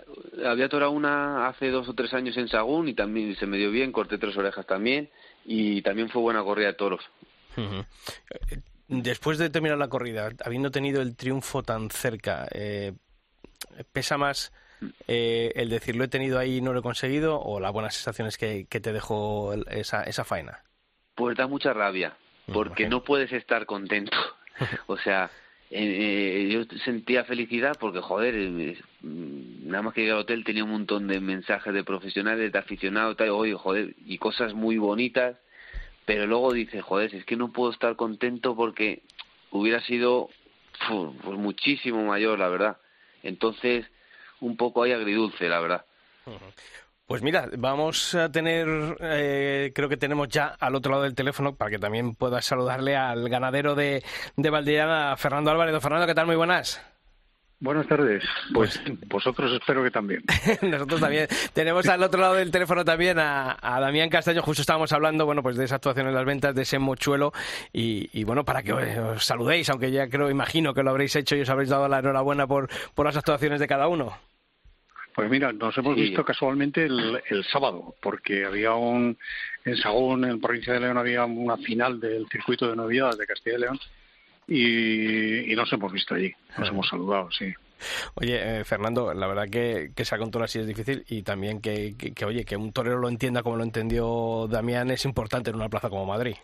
[0.44, 3.70] había torado una hace dos o tres años en Sagún y también se me dio
[3.70, 5.08] bien, corté tres orejas también
[5.44, 7.00] y también fue buena corrida de toros.
[8.88, 12.92] Después de terminar la corrida, habiendo tenido el triunfo tan cerca, eh,
[13.92, 14.52] ¿pesa más
[15.06, 17.94] eh, el decir lo he tenido ahí y no lo he conseguido o las buenas
[17.94, 20.64] sensaciones que, que te dejó esa, esa faena?
[21.14, 22.16] Pues da mucha rabia,
[22.52, 24.16] porque no puedes estar contento.
[24.86, 25.30] o sea,
[25.70, 30.70] eh, yo sentía felicidad porque, joder, eh, nada más que llegué al hotel tenía un
[30.70, 35.36] montón de mensajes de profesionales, de aficionados, tal, oye, joder, y cosas muy bonitas,
[36.06, 39.02] pero luego dice, joder, es que no puedo estar contento porque
[39.50, 40.30] hubiera sido
[40.88, 42.78] pues muchísimo mayor, la verdad.
[43.22, 43.86] Entonces,
[44.40, 45.84] un poco hay agridulce, la verdad.
[47.06, 48.68] Pues mira, vamos a tener,
[49.00, 52.96] eh, creo que tenemos ya al otro lado del teléfono para que también puedas saludarle
[52.96, 54.04] al ganadero de,
[54.36, 55.82] de Fernando Álvarez.
[55.82, 56.26] Fernando, ¿qué tal?
[56.26, 56.80] Muy buenas.
[57.60, 58.24] Buenas tardes.
[58.54, 60.22] Pues, vosotros espero que también.
[60.62, 61.28] Nosotros también.
[61.52, 64.40] Tenemos al otro lado del teléfono también a, Damián Castaño.
[64.40, 67.34] Justo estábamos hablando, bueno, pues de esa actuación en las ventas, de ese mochuelo.
[67.70, 71.42] Y, bueno, para que os saludéis, aunque ya creo, imagino que lo habréis hecho y
[71.42, 74.16] os habréis dado la enhorabuena por, por las actuaciones de cada uno.
[75.14, 79.18] Pues mira, nos hemos visto casualmente el, el, sábado, porque había un,
[79.66, 83.56] en Sagún, en provincia de León, había una final del circuito de novedades de Castilla
[83.56, 83.80] y León,
[84.50, 87.54] y, nos hemos visto allí, nos hemos saludado, sí.
[88.14, 91.60] Oye, eh, Fernando, la verdad que, que sacar un toro así es difícil y también
[91.60, 95.56] que, que, oye, que un torero lo entienda como lo entendió Damián es importante en
[95.56, 96.34] una plaza como Madrid.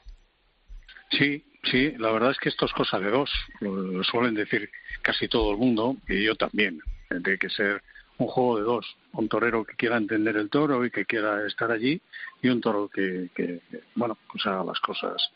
[1.10, 4.70] Sí, sí, la verdad es que esto es cosa de dos, lo, suelen decir
[5.02, 7.82] casi todo el mundo y yo también, tiene que ser
[8.18, 11.70] un juego de dos, un torero que quiera entender el toro y que quiera estar
[11.70, 12.00] allí
[12.40, 13.60] y un toro que, que
[13.94, 15.30] bueno, pues haga las cosas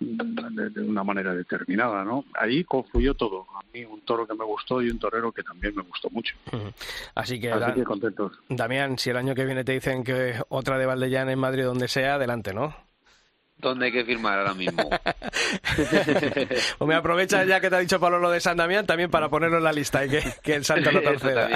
[0.00, 2.24] de, una manera determinada, ¿no?
[2.34, 3.46] Allí confluyó todo.
[3.54, 6.36] A mí un toro que me gustó y un torero que también me gustó mucho.
[7.14, 8.38] Así que, Así que contentos.
[8.48, 11.88] Damián, si el año que viene te dicen que otra de Valdellán en Madrid, donde
[11.88, 12.85] sea, adelante, ¿no?
[13.58, 14.90] ¿Dónde hay que firmar ahora mismo?
[15.76, 19.30] pues me aprovecha ya que te ha dicho Pablo lo de San Damián también para
[19.30, 21.48] ponerlo en la lista y que, el santo no torceda.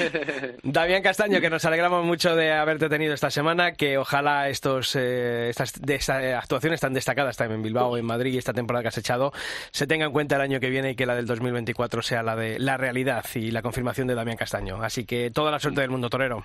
[0.62, 5.50] Damián Castaño, que nos alegramos mucho de haberte tenido esta semana, que ojalá estos eh,
[5.50, 5.74] estas,
[6.08, 9.32] actuaciones tan destacadas también en Bilbao, en Madrid y esta temporada que has echado
[9.70, 12.36] se tenga en cuenta el año que viene y que la del 2024 sea la
[12.36, 14.82] de la realidad y la confirmación de Damián Castaño.
[14.82, 16.42] Así que toda la suerte del mundo torero.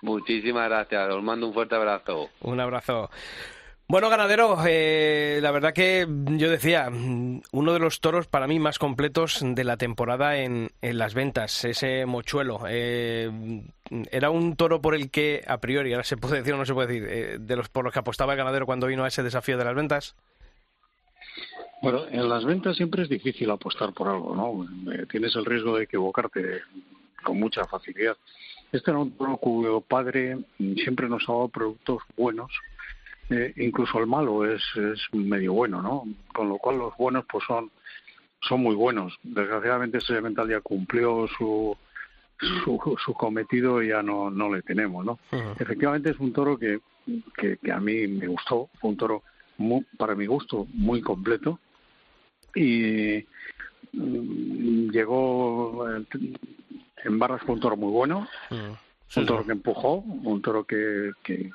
[0.00, 2.30] Muchísimas gracias, os mando un fuerte abrazo.
[2.40, 3.10] Un abrazo.
[3.90, 8.78] Bueno, ganadero, eh, la verdad que yo decía, uno de los toros para mí más
[8.78, 12.60] completos de la temporada en, las ventas, ese mochuelo.
[12.68, 13.62] Eh,
[14.10, 16.74] era un toro por el que, a priori, ahora se puede decir o no se
[16.74, 19.22] puede decir, eh, de los por los que apostaba el ganadero cuando vino a ese
[19.22, 20.14] desafío de las ventas.
[21.80, 25.06] Bueno, en las ventas siempre es difícil apostar por algo, ¿no?
[25.06, 26.60] tienes el riesgo de equivocarte
[27.22, 28.18] con mucha facilidad.
[28.70, 32.52] Este era un toro cuyo padre siempre nos ha dado productos buenos
[33.30, 36.04] eh, incluso el malo es, es medio bueno, ¿no?
[36.32, 37.70] Con lo cual los buenos pues son,
[38.40, 39.18] son muy buenos.
[39.22, 41.76] Desgraciadamente ese mental ya cumplió su,
[42.38, 45.18] su, su cometido y ya no, no le tenemos, ¿no?
[45.58, 46.80] Efectivamente es un toro que,
[47.36, 49.22] que, a mí me gustó, fue un toro
[49.58, 51.58] muy, para mi gusto muy completo
[52.54, 53.26] y
[53.92, 55.86] mm, llegó
[57.04, 58.26] en barras fue un toro muy bueno,
[59.16, 61.50] un toro que empujó, un toro que, que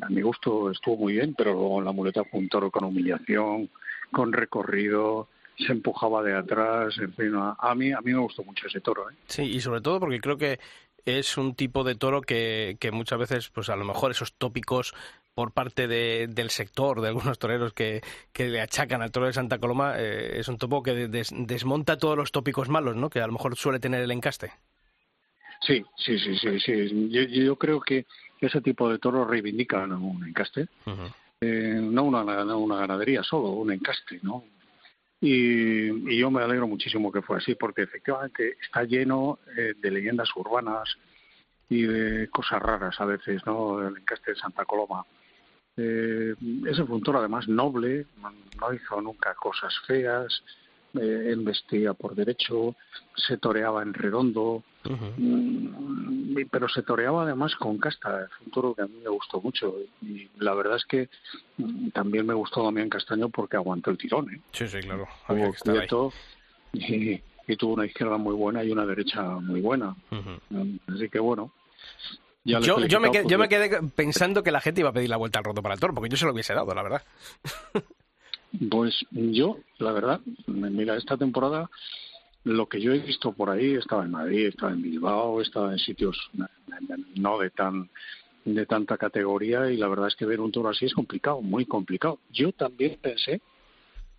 [0.00, 2.84] a mi gusto estuvo muy bien, pero luego en la muleta fue un toro con
[2.84, 3.68] humillación,
[4.10, 8.66] con recorrido, se empujaba de atrás, en fin, a, mí a mí me gustó mucho
[8.66, 9.10] ese toro.
[9.10, 9.14] ¿eh?
[9.26, 10.58] Sí, y sobre todo porque creo que
[11.04, 14.94] es un tipo de toro que, que muchas veces, pues a lo mejor esos tópicos
[15.34, 19.32] por parte de, del sector, de algunos toreros que, que, le achacan al toro de
[19.32, 23.10] Santa Coloma, eh, es un topo que desmonta todos los tópicos malos, ¿no?
[23.10, 24.52] Que a lo mejor suele tener el encaste.
[25.66, 27.08] Sí, sí, sí, sí, sí.
[27.10, 28.06] Yo, yo creo que
[28.40, 30.68] ese tipo de toros reivindican un encaste,
[31.40, 32.22] eh, no, una,
[32.56, 34.44] una ganadería solo, un encaste, ¿no?
[35.20, 40.28] Y, yo me alegro muchísimo que fue así, porque efectivamente está lleno eh, de leyendas
[40.36, 40.96] urbanas
[41.68, 43.86] y de cosas raras a veces, ¿no?
[43.86, 45.04] El encaste de Santa Coloma.
[45.76, 46.34] Eh,
[46.66, 48.06] ese fue un toro además noble,
[48.60, 50.42] no hizo nunca cosas feas,
[51.00, 52.76] eh, embestía por derecho,
[53.16, 58.28] se toreaba en redondo, mm, pero se toreaba además con casta.
[58.36, 61.08] Fue un toro que a mí me gustó mucho y la verdad es que
[61.58, 64.32] mm, también me gustó Damián Castaño porque aguantó el tirón.
[64.32, 64.40] ¿eh?
[64.52, 65.08] Sí, sí, claro.
[66.72, 69.94] y, tuvo una izquierda muy buena y una derecha muy buena.
[70.88, 71.52] Así que bueno,
[72.44, 75.16] yo, yo, me quedé, yo, me quedé, pensando que la gente iba a pedir la
[75.16, 77.02] vuelta al rodo para el toro, porque yo se lo hubiese dado, la verdad.
[78.70, 81.70] Pues yo, la verdad, mira, esta temporada
[82.44, 85.78] lo que yo he visto por ahí estaba en Madrid, estaba en Bilbao, estaba en
[85.78, 86.30] sitios
[87.16, 87.88] no de tan
[88.44, 91.64] de tanta categoría y la verdad es que ver un toro así es complicado, muy
[91.64, 92.18] complicado.
[92.30, 93.40] Yo también pensé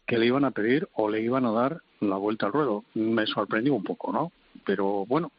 [0.08, 2.84] que le iban a pedir o le iban a dar la vuelta al ruedo.
[2.96, 4.32] Me sorprendió un poco, ¿no?
[4.66, 5.32] Pero bueno,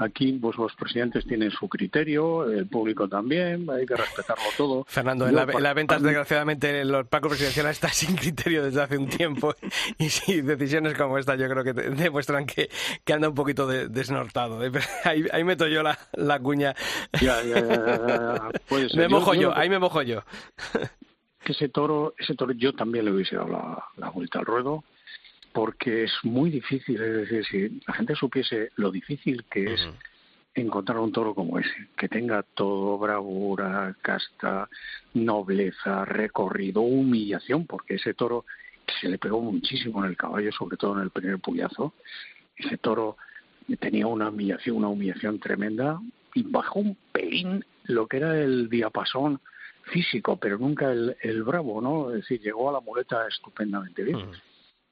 [0.00, 4.84] Aquí pues los presidentes tienen su criterio, el público también, hay que respetarlo todo.
[4.84, 9.56] Fernando, en, la, ventas desgraciadamente el Paco presidencial está sin criterio desde hace un tiempo
[9.98, 12.70] y si decisiones como esta yo creo que demuestran que,
[13.04, 14.64] que, anda un poquito desnortado.
[14.64, 14.70] ¿eh?
[15.04, 16.74] Ahí, ahí, meto yo la, la cuña.
[17.20, 18.48] Ya, ya, ya,
[18.94, 20.22] Me mojo yo, ahí me mojo yo.
[21.42, 24.84] Que ese toro, ese toro yo también le hubiese dado la, la vuelta al ruedo
[25.58, 29.88] porque es muy difícil, es decir, si la gente supiese lo difícil que es
[30.54, 34.68] encontrar un toro como ese, que tenga todo, bravura, casta,
[35.14, 38.44] nobleza, recorrido, humillación, porque ese toro
[39.00, 41.92] se le pegó muchísimo en el caballo, sobre todo en el primer puyazo,
[42.56, 43.16] ese toro
[43.80, 46.00] tenía una humillación, una humillación tremenda,
[46.34, 49.40] y bajó un pelín lo que era el diapasón
[49.86, 52.10] físico, pero nunca el, bravo, ¿no?
[52.10, 54.20] Es decir, llegó a la muleta estupendamente bien.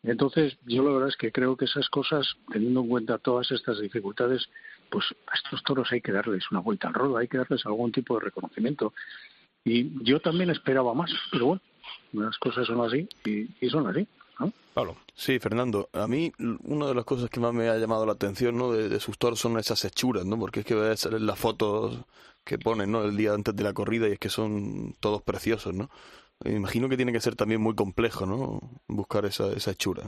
[0.07, 3.81] Entonces, yo la verdad es que creo que esas cosas, teniendo en cuenta todas estas
[3.81, 4.49] dificultades,
[4.88, 7.90] pues a estos toros hay que darles una vuelta al rol, hay que darles algún
[7.90, 8.92] tipo de reconocimiento.
[9.64, 11.62] Y yo también esperaba más, pero bueno,
[12.12, 14.07] las cosas son así y, son así.
[14.38, 14.53] ¿no?
[14.75, 14.97] Pablo.
[15.12, 18.57] Sí, Fernando, a mí una de las cosas que más me ha llamado la atención
[18.57, 18.71] ¿no?
[18.71, 20.38] de, sus toros son esas hechuras, ¿no?
[20.38, 22.05] porque es que ves las fotos
[22.45, 23.03] que ponen ¿no?
[23.03, 25.90] el día antes de la corrida y es que son todos preciosos, ¿no?
[26.44, 28.61] Me imagino que tiene que ser también muy complejo, ¿no?
[28.88, 30.03] Buscar esa, esa hechura.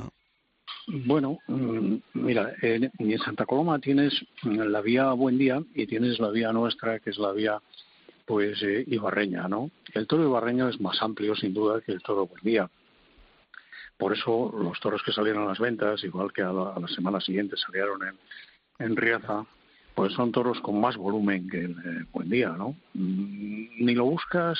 [0.87, 6.53] Bueno, mm, mira, en, Santa Coloma tienes la vía Buen Día y tienes la vía
[6.53, 7.61] nuestra, que es la vía
[8.25, 9.71] pues eh, ibarreña, ¿no?
[9.95, 12.71] El toro ibarreño es más amplio, sin duda, que el toro Buen Día.
[13.97, 17.57] Por eso los toros que salieron a las ventas, igual que a la, semana siguiente
[17.57, 18.19] salieron en,
[18.79, 19.45] en Riaza,
[19.95, 22.77] pues son toros con más volumen que el eh, Buen Día, ¿no?
[22.95, 24.59] Mm, ni lo buscas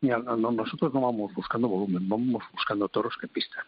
[0.00, 3.64] Mira, nosotros no vamos buscando volumen, vamos buscando toros que pistan.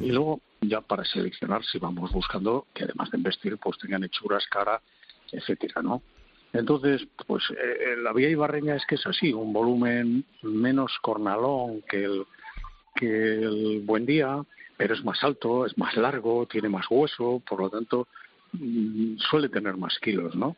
[0.00, 4.46] Y luego, ya para seleccionar, si vamos buscando que además de investir, pues tengan hechuras,
[4.48, 4.80] cara,
[5.30, 6.02] etcétera, ¿no?
[6.52, 12.04] Entonces, pues eh, la vía ibarreña es que es así, un volumen menos cornalón que
[12.04, 12.26] el,
[12.94, 14.42] que el buen día,
[14.76, 18.06] pero es más alto, es más largo, tiene más hueso, por lo tanto,
[18.52, 20.56] mm, suele tener más kilos, ¿no?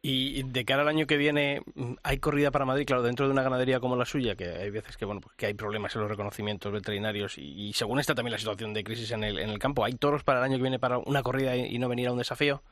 [0.00, 1.62] Y de cara al año que viene,
[2.02, 2.86] ¿hay corrida para Madrid?
[2.86, 5.46] Claro, dentro de una ganadería como la suya, que hay veces que bueno pues que
[5.46, 9.24] hay problemas en los reconocimientos veterinarios y, según está también la situación de crisis en
[9.24, 11.78] el, en el campo, ¿hay toros para el año que viene para una corrida y,
[11.78, 12.62] no venir a un desafío?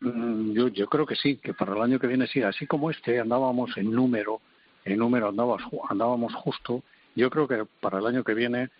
[0.00, 2.42] Mm, yo, yo creo que sí, que para el año que viene sí.
[2.42, 4.40] Así como este andábamos en número,
[4.84, 6.82] en número andábamos, andábamos justo,
[7.16, 8.70] yo creo que para el año que viene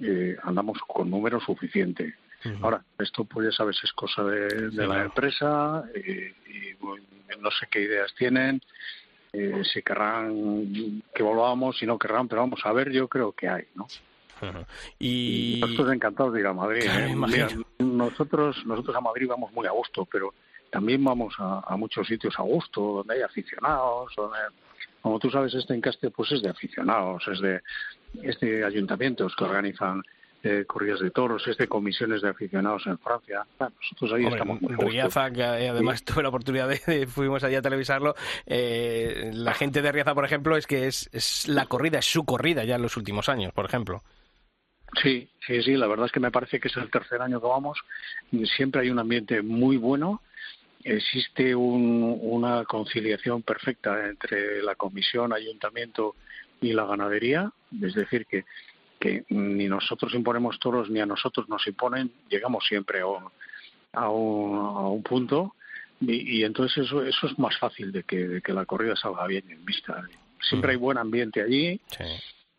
[0.00, 2.14] eh, andamos con número suficiente.
[2.62, 6.76] Ahora, esto pues ya sabes, es cosa de, la empresa y,
[7.40, 8.60] no sé qué ideas tienen,
[9.32, 13.48] eh, si querrán que volvamos, si no querrán, pero vamos a ver, yo creo que
[13.48, 13.86] hay, ¿no?
[14.98, 15.58] Y...
[15.60, 16.84] Nosotros encantados de ir a Madrid.
[16.84, 17.14] ¿eh?
[17.78, 20.32] nosotros, nosotros a Madrid vamos muy a gusto, pero
[20.70, 24.14] también vamos a, muchos sitios a gusto, donde hay aficionados,
[25.00, 27.62] como tú sabes, este encaste pues es de aficionados, es de,
[28.22, 30.02] este ayuntamientos que organizan
[30.42, 33.44] eh, corridas de toros, este comisiones de aficionados en Francia.
[33.58, 38.14] nosotros ahí estamos muy Riaza, que además tuve la oportunidad de, fuimos allí a televisarlo.
[38.46, 42.24] Eh, la gente de Riaza, por ejemplo, es que es, es la corrida, es su
[42.24, 44.02] corrida ya en los últimos años, por ejemplo.
[45.02, 47.46] Sí, sí, sí, la verdad es que me parece que es el tercer año que
[47.46, 47.78] vamos.
[48.56, 50.22] Siempre hay un ambiente muy bueno.
[50.82, 56.14] Existe una conciliación perfecta entre la comisión, ayuntamiento
[56.60, 57.52] y la ganadería.
[57.82, 58.44] Es decir, que
[58.98, 63.24] que ni nosotros imponemos toros ni a nosotros nos imponen, llegamos siempre a un,
[63.92, 65.54] a un, punto
[66.00, 69.64] y, entonces eso, eso es más fácil de que, que la corrida salga bien en
[69.64, 70.04] vista.
[70.40, 71.80] Siempre hay buen ambiente allí.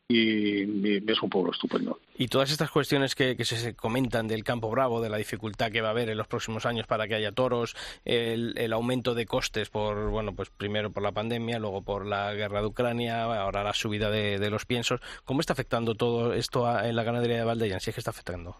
[0.08, 2.00] Y, es un pueblo estupendo.
[2.22, 5.88] Y todas estas cuestiones que, se comentan del campo bravo, de la dificultad que va
[5.88, 10.10] a haber en los próximos años para que haya toros, el, aumento de costes por,
[10.10, 14.10] bueno, pues primero por la pandemia, luego por la guerra de Ucrania, ahora la subida
[14.10, 17.80] de, los piensos, ¿cómo está afectando todo esto en la ganadería de Valdeyan?
[17.80, 18.58] Si es que está afectando.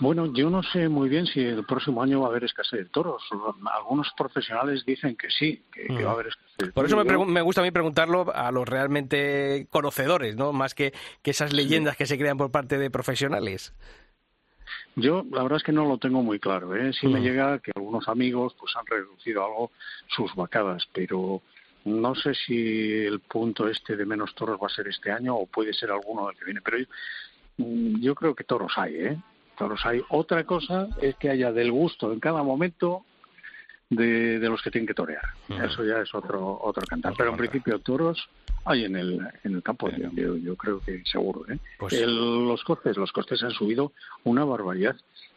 [0.00, 2.84] Bueno, yo no sé muy bien si el próximo año va a haber escasez de
[2.86, 3.22] toros.
[3.72, 6.72] Algunos profesionales dicen que sí, que, va a haber escasez.
[6.72, 10.52] Por eso me, gusta a mí preguntarlo a los realmente conocedores, ¿no?
[10.52, 10.92] Más que,
[11.24, 13.74] esas leyendas que se crean por parte de profesionales.
[14.94, 16.74] Yo la verdad es que no lo tengo muy claro.
[16.76, 16.92] ¿eh?
[16.92, 19.72] Sí me llega que algunos amigos pues han reducido algo
[20.06, 21.42] sus vacadas, pero
[21.84, 25.46] no sé si el punto este de menos toros va a ser este año o
[25.46, 26.60] puede ser alguno del que viene.
[26.62, 26.86] Pero yo,
[27.58, 29.18] mm, yo creo que toros hay, ¿eh?
[29.84, 30.02] Hay.
[30.08, 33.04] Otra cosa es que haya del gusto en cada momento
[33.90, 35.22] de, los que tienen que torear.
[35.48, 37.14] Eso ya es otro otro cantar.
[37.16, 38.28] Pero en principio toros
[38.64, 41.50] hay en el, en el campo, yo, creo que seguro.
[41.50, 41.58] ¿eh?
[41.78, 43.92] Pues los costes, los costes han subido
[44.24, 44.96] una barbaridad.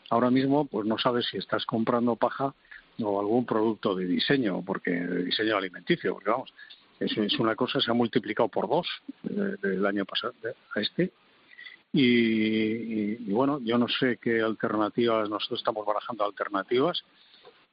[0.09, 2.53] Ahora mismo, pues no sabes si estás comprando paja
[3.01, 6.53] o algún producto de diseño, porque de diseño alimenticio, porque vamos,
[6.99, 8.87] es, es una cosa, se ha multiplicado por dos
[9.23, 10.33] del año pasado
[10.75, 11.11] a este
[11.93, 17.03] y, bueno, yo no sé qué alternativas, nosotros estamos barajando alternativas.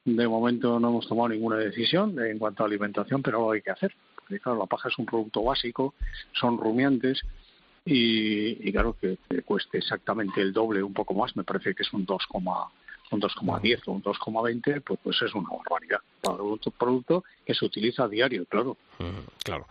[0.03, 3.71] De momento no hemos tomado ninguna decisión en cuanto a alimentación, pero algo hay que
[3.71, 3.93] hacer.
[4.15, 5.93] Porque claro, la paja es un producto básico,
[6.33, 7.21] son rumiantes
[7.85, 12.05] y, claro que, cueste exactamente el doble, un poco más, me parece que es un
[12.05, 12.27] 2,
[13.11, 17.65] un 2,10 o un 2,20, pues, pues es una barbaridad para un producto que se
[17.65, 18.77] utiliza a diario, claro.
[19.43, 19.65] claro.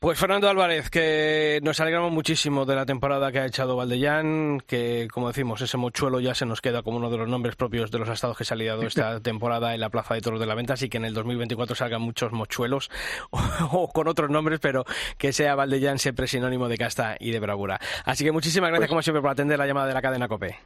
[0.00, 5.08] Pues Fernando Álvarez, que nos alegramos muchísimo de la temporada que ha echado Valdellán, que
[5.12, 7.98] como decimos, ese mochuelo ya se nos queda como uno de los nombres propios de
[7.98, 10.54] los estados que se ha liado esta temporada en la Plaza de Toros de la
[10.54, 12.90] Venta, así que en el 2024 salgan muchos mochuelos
[13.30, 14.86] o, con otros nombres, pero
[15.18, 17.78] que sea Valdellán siempre sinónimo de casta y de bravura.
[18.06, 20.56] Así que muchísimas gracias pues como siempre por atender la llamada de la cadena COPE.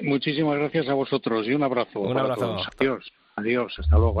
[0.00, 2.00] Muchísimas gracias a vosotros y un abrazo.
[2.00, 2.56] Un abrazo.
[2.80, 3.12] Adiós.
[3.36, 3.72] Adiós.
[3.78, 4.20] Hasta luego.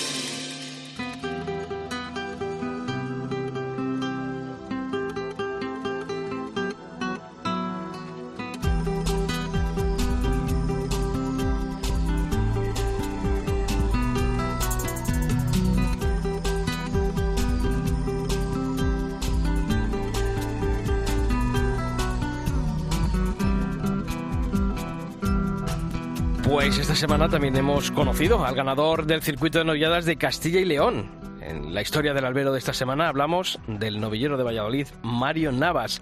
[26.71, 30.63] Pues esta semana también hemos conocido al ganador del circuito de novilladas de Castilla y
[30.63, 31.11] León.
[31.41, 36.01] En la historia del albero de esta semana hablamos del novillero de Valladolid, Mario Navas.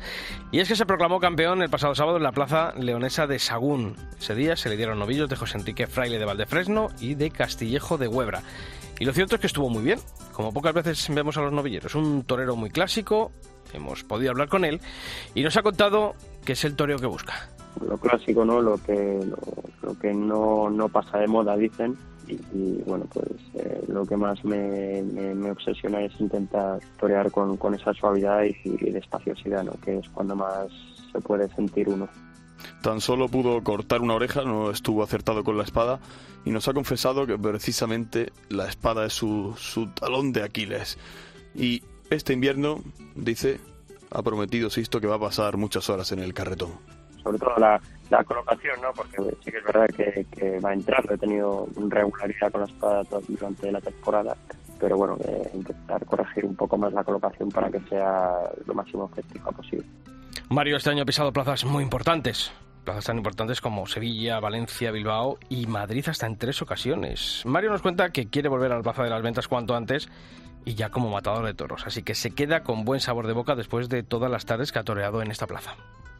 [0.52, 3.96] Y es que se proclamó campeón el pasado sábado en la plaza leonesa de Sagún.
[4.20, 7.98] Ese día se le dieron novillos de José Enrique Fraile de Valdefresno y de Castillejo
[7.98, 8.44] de Huebra.
[9.00, 10.00] Y lo cierto es que estuvo muy bien,
[10.34, 11.96] como pocas veces vemos a los novilleros.
[11.96, 13.32] Un torero muy clásico,
[13.74, 14.82] hemos podido hablar con él
[15.34, 16.14] y nos ha contado
[16.46, 17.50] que es el toreo que busca
[17.86, 18.62] lo clásico, ¿no?
[18.62, 19.20] Lo que,
[19.82, 21.98] lo, que no, no, pasa de moda, dicen.
[22.28, 27.74] Y, bueno, pues eh, lo que más me, me, obsesiona es intentar torear con, con
[27.74, 29.72] esa suavidad y, y espaciosidad, ¿no?
[29.84, 30.68] Que es cuando más
[31.12, 32.08] se puede sentir uno.
[32.84, 36.00] Tan solo pudo cortar una oreja, no estuvo acertado con la espada
[36.46, 41.00] y nos ha confesado que precisamente la espada es su, su talón de Aquiles.
[41.56, 42.82] Y este invierno,
[43.16, 43.60] dice,
[44.12, 47.80] ha prometido Sisto que va a pasar muchas horas en el carretón sobre todo la,
[48.24, 48.92] colocación, ¿no?
[48.94, 53.72] Porque sí que es verdad que, va entrando, he tenido regularidad con la espada durante
[53.72, 54.36] la temporada,
[54.80, 55.18] pero bueno,
[55.54, 58.32] intentar corregir un poco más la colocación para que sea
[58.66, 59.86] lo máximo efectiva posible.
[60.50, 62.52] Mario este año ha pisado plazas muy importantes,
[62.84, 67.44] plazas tan importantes como Sevilla, Valencia, Bilbao y Madrid hasta en tres ocasiones.
[67.46, 70.10] Mario nos cuenta que quiere volver a la plaza de las ventas cuanto antes
[70.66, 73.56] y ya como matador de toros, así que se queda con buen sabor de boca
[73.56, 75.76] después de todas las tardes que ha toreado en esta plaza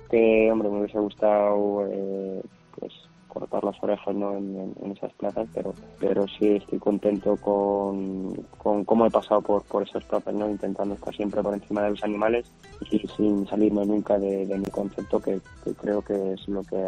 [0.10, 2.42] que, hombre, me hubiese gustado eh,
[2.80, 2.94] pues
[3.30, 4.36] cortar las orejas ¿no?
[4.36, 9.84] en, esas plazas, pero pero sí estoy contento con, con cómo he pasado por, por
[9.84, 10.50] esas plazas, ¿no?
[10.50, 12.52] intentando estar siempre por encima de los animales
[12.92, 15.40] y sin salirme nunca de, mi concepto, que,
[15.80, 16.84] creo que es lo que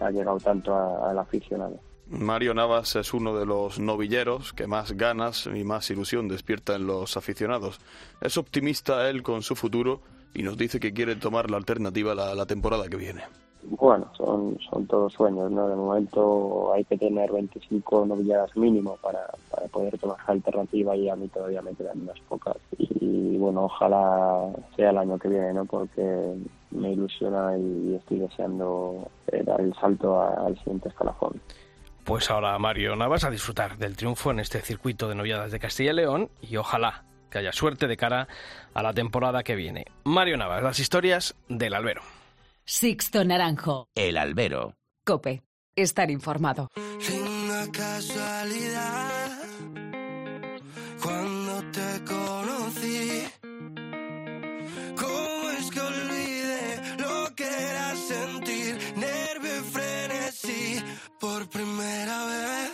[0.00, 1.78] ha, llegado tanto al aficionado.
[2.06, 6.86] Mario Navas es uno de los novilleros que más ganas y más ilusión despierta en
[6.86, 7.78] los aficionados.
[8.20, 10.00] Es optimista él con su futuro
[10.34, 13.22] y nos dice que quiere tomar la alternativa la, la temporada que viene.
[13.62, 15.68] Bueno, son, son todos sueños, ¿no?
[15.68, 21.08] De momento hay que tener 25 novilladas mínimo para, para poder tomar la alternativa y
[21.10, 22.56] a mí todavía me quedan unas pocas.
[22.78, 25.66] Y, bueno, ojalá sea el año que viene, ¿no?
[25.66, 26.36] Porque
[26.70, 29.08] me ilusiona y estoy deseando
[29.44, 31.40] dar el salto al siguiente escalafón.
[32.04, 35.92] Pues ahora Mario Navas a disfrutar del triunfo en este circuito de noviadas de Castilla
[35.92, 38.26] y León y ojalá que haya suerte de cara
[38.74, 39.84] a la temporada que viene.
[40.04, 42.02] Mario Navas, las historias del albero.
[42.64, 43.88] Sixto Naranjo.
[43.94, 44.74] El albero.
[45.04, 45.42] Cope.
[45.76, 46.68] Estar informado.
[46.98, 47.40] Sin
[47.72, 49.38] casualidad,
[51.02, 53.24] cuando te conocí,
[54.96, 60.82] ¿cómo es que olvidé lo que era sentir nervio y frenesí
[61.18, 62.69] por primera vez?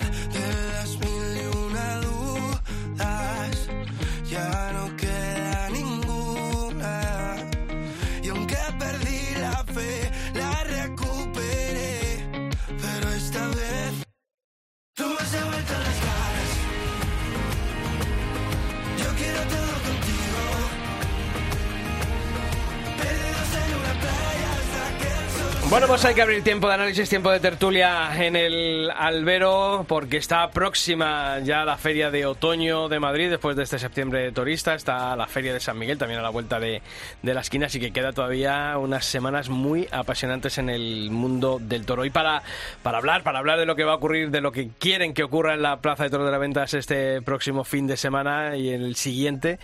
[25.87, 30.17] Bueno, pues hay que abrir tiempo de análisis, tiempo de tertulia en el albero, porque
[30.17, 35.15] está próxima ya la feria de otoño de Madrid, después de este septiembre torista, está
[35.15, 36.83] la feria de San Miguel también a la vuelta de,
[37.23, 41.87] de la esquina, así que queda todavía unas semanas muy apasionantes en el mundo del
[41.87, 42.05] toro.
[42.05, 42.43] Y para,
[42.83, 45.23] para hablar, para hablar de lo que va a ocurrir, de lo que quieren que
[45.23, 48.71] ocurra en la Plaza de Toros de la Ventas este próximo fin de semana y
[48.71, 49.61] el siguiente,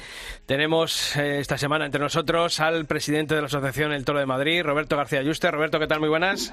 [0.47, 4.63] tenemos eh, esta semana entre nosotros al presidente de la Asociación El Toro de Madrid,
[4.63, 5.51] Roberto García Yuste.
[5.51, 5.99] Roberto, ¿qué tal?
[5.99, 6.53] Muy buenas.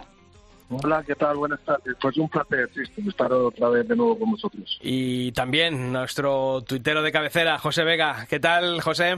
[0.70, 1.36] Hola, ¿qué tal?
[1.36, 1.96] Buenas tardes.
[2.02, 2.70] Pues un placer,
[3.08, 4.80] estar otra vez de nuevo con vosotros.
[4.82, 8.26] Y también nuestro tuitero de cabecera, José Vega.
[8.30, 9.18] ¿Qué tal, José?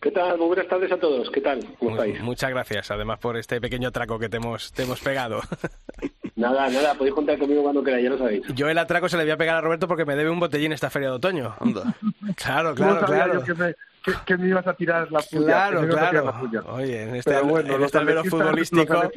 [0.00, 0.38] ¿Qué tal?
[0.38, 1.28] Muy buenas tardes a todos.
[1.30, 1.58] ¿Qué tal?
[1.80, 2.22] ¿Cómo Muy- estáis?
[2.22, 5.40] muchas gracias, además, por este pequeño atraco que te hemos, te hemos pegado.
[6.36, 8.42] Nada, nada, podéis contar conmigo cuando queráis, ya lo sabéis.
[8.54, 10.70] Yo el atraco se le voy a pegar a Roberto porque me debe un botellín
[10.70, 11.56] esta feria de otoño.
[12.36, 13.34] Claro, claro, claro.
[13.40, 13.74] yo que me,
[14.06, 15.44] que, que me ibas a tirar la puya.
[15.46, 16.24] Claro, claro.
[16.24, 16.60] la puya.
[16.68, 18.94] Oye, en este, Pero bueno, en los este albero futbolístico.
[18.94, 19.12] los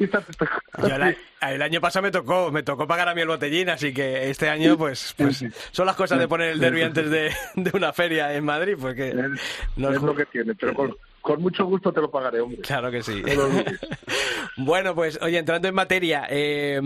[0.88, 1.02] Yo el,
[1.40, 4.28] a- el año pasado me tocó, me tocó pagar a mí el botellín, así que
[4.28, 7.92] este año, pues, pues son las cosas de poner el derbi antes de, de una
[7.92, 9.16] feria en Madrid, porque Es,
[9.76, 12.60] nos- es lo que tiene, pero con, con mucho gusto te lo pagaré, hombre.
[12.62, 13.22] Claro que sí.
[14.56, 16.80] Bueno, pues oye, entrando en materia, eh,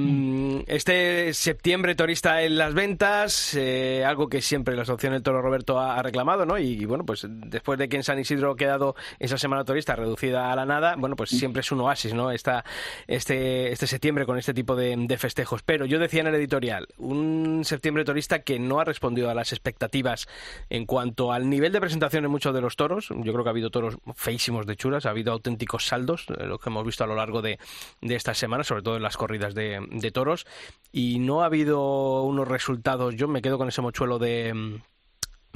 [0.68, 5.80] este septiembre torista en las ventas, eh, algo que siempre la Asociación El Toro Roberto
[5.80, 6.58] ha, ha reclamado, ¿no?
[6.58, 10.52] Y, bueno, pues después de que en San Isidro ha quedado esa semana turista reducida
[10.52, 12.30] a la nada, bueno, pues siempre es un oasis, ¿no?
[12.30, 12.64] Esta,
[13.08, 15.62] este, este septiembre con este tipo de, de festejos.
[15.62, 19.52] Pero yo decía en el editorial, un septiembre turista que no ha respondido a las
[19.52, 20.28] expectativas
[20.70, 23.08] en cuanto al nivel de presentación en muchos de los toros.
[23.08, 26.58] Yo creo que ha habido toros feísimos de churas, ha habido auténticos saldos, eh, lo
[26.58, 27.58] que hemos visto a lo largo de,
[28.00, 30.46] de estas semanas, sobre todo en las corridas de, de toros,
[30.90, 33.14] y no ha habido unos resultados.
[33.14, 34.52] Yo me quedo con ese mochuelo de.
[34.54, 34.82] mm,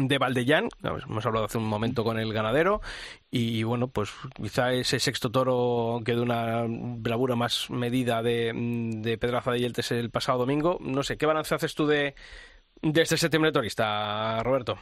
[0.00, 2.80] de Valdellán, hemos hablado hace un momento con el ganadero
[3.32, 9.02] y bueno, pues quizá ese sexto toro que de una bravura más medida de, mm,
[9.02, 10.78] de Pedraza de Yeltes el pasado domingo.
[10.80, 12.14] No sé, ¿qué balance haces tú de,
[12.80, 14.78] de este septiembre torista, Roberto?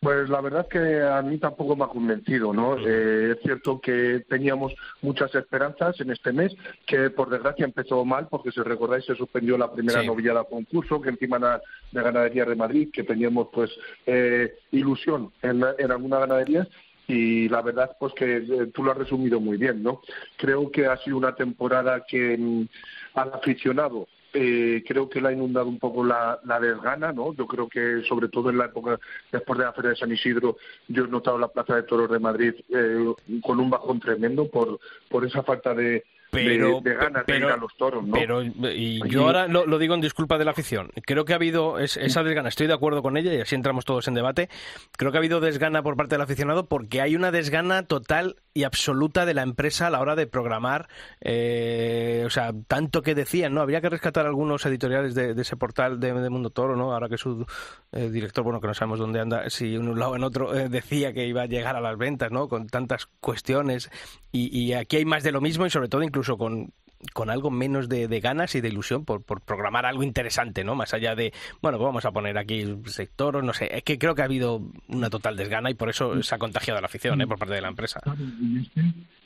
[0.00, 2.76] Pues la verdad es que a mí tampoco me ha convencido, ¿no?
[2.78, 4.72] Eh, es cierto que teníamos
[5.02, 6.54] muchas esperanzas en este mes,
[6.86, 10.06] que por desgracia empezó mal, porque si recordáis se suspendió la primera Sí.
[10.06, 13.70] novillada concurso, que encima era de ganadería de Madrid, que teníamos pues
[14.06, 16.68] eh, ilusión en, en algunas ganaderías,
[17.08, 20.02] y la verdad pues que eh, tú lo has resumido muy bien, ¿no?
[20.36, 22.68] Creo que ha sido una temporada que mm,
[23.14, 27.34] al aficionado eh, creo que le ha inundado un poco la, la desgana, ¿no?
[27.34, 28.98] Yo creo que sobre todo en la época
[29.32, 30.56] después de la Feria de San Isidro,
[30.88, 34.78] yo he notado la Plaza de Toros de Madrid eh, con un bajón tremendo por,
[35.08, 38.12] por esa falta de, Pero- de, de ganas pero- de ir a los toros, ¿no?
[38.12, 40.90] Pero, y yo ahora lo, lo digo en disculpa de la afición.
[41.06, 43.84] Creo que ha habido es- esa desgana, estoy de acuerdo con ella y así entramos
[43.84, 44.48] todos en debate.
[44.96, 48.64] Creo que ha habido desgana por parte del aficionado porque hay una desgana total y
[48.64, 50.88] absoluta de la empresa a la hora de programar.
[51.20, 53.60] eh, o sea, tanto que decían, ¿no?
[53.60, 56.92] Habría que rescatar algunos editoriales de, de ese portal de, de Mundo Toro, ¿no?
[56.92, 57.46] Ahora que su
[57.92, 60.54] eh, director, bueno, que no sabemos dónde anda, si en un lado o en otro,
[60.54, 62.48] eh, decía que iba a llegar a las ventas, ¿no?
[62.48, 63.90] Con tantas cuestiones.
[64.32, 66.72] Y, y aquí hay más de lo mismo y sobre todo incluso con
[67.12, 70.74] con algo menos de, de ganas y de ilusión por, por programar algo interesante, ¿no?
[70.74, 74.14] Más allá de, bueno, vamos a poner aquí el sector, no sé, es que creo
[74.14, 77.26] que ha habido una total desgana y por eso se ha contagiado la afición, ¿eh?
[77.26, 78.00] Por parte de la empresa.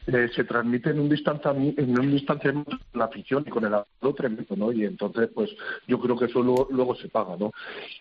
[0.06, 3.70] eh, se transmite en un distanciamiento, en un distanciamiento con la afición y con el
[3.70, 3.86] lado
[4.16, 4.72] tremendo, ¿no?
[4.72, 5.50] Y entonces, pues,
[5.86, 7.52] yo creo que eso luego, luego se paga, ¿no?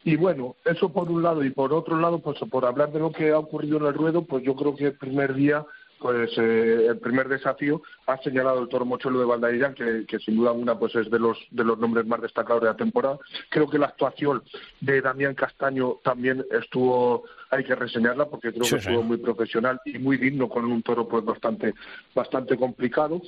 [0.04, 3.12] Y bueno, eso por un lado y por otro lado, pues, por hablar de lo
[3.12, 5.64] que ha ocurrido en el ruedo, pues yo creo que el primer día
[6.02, 10.36] pues eh, el primer desafío ha señalado el toro mochuelo de Valdairán, que, que sin
[10.36, 13.20] duda alguna pues es de los de los nombres más destacados de la temporada.
[13.50, 14.42] Creo que la actuación
[14.80, 20.00] de Damián Castaño también estuvo, hay que reseñarla porque creo que estuvo muy profesional y
[20.00, 21.74] muy digno con un toro pues bastante
[22.16, 23.22] bastante complicado.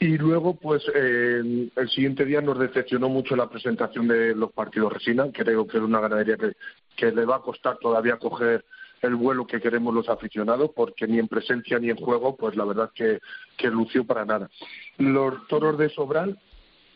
[0.00, 5.26] Y luego, pues el siguiente día nos decepcionó mucho la presentación de los partidos Resina.
[5.32, 6.52] Creo que es una ganadería que,
[6.94, 8.64] que le va a costar todavía coger
[9.02, 12.64] el vuelo que queremos los aficionados, porque ni en presencia ni en juego, pues la
[12.64, 13.18] verdad que,
[13.56, 14.50] que lució para nada.
[14.98, 16.38] Los toros de Sobral,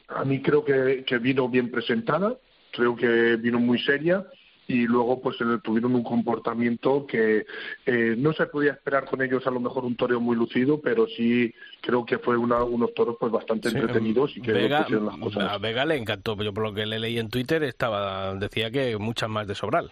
[0.09, 2.37] a mí creo que, que vino bien presentada,
[2.73, 4.27] creo que vino muy seria
[4.69, 7.45] y luego pues tuvieron un comportamiento que
[7.85, 11.07] eh, no se podía esperar con ellos a lo mejor un toreo muy lucido pero
[11.09, 15.51] sí creo que fue una, unos toros pues bastante entretenidos y que Vega, las cosas.
[15.51, 16.41] a Vega le encantó.
[16.43, 19.91] Yo por lo que le leí en Twitter estaba decía que muchas más de Sobral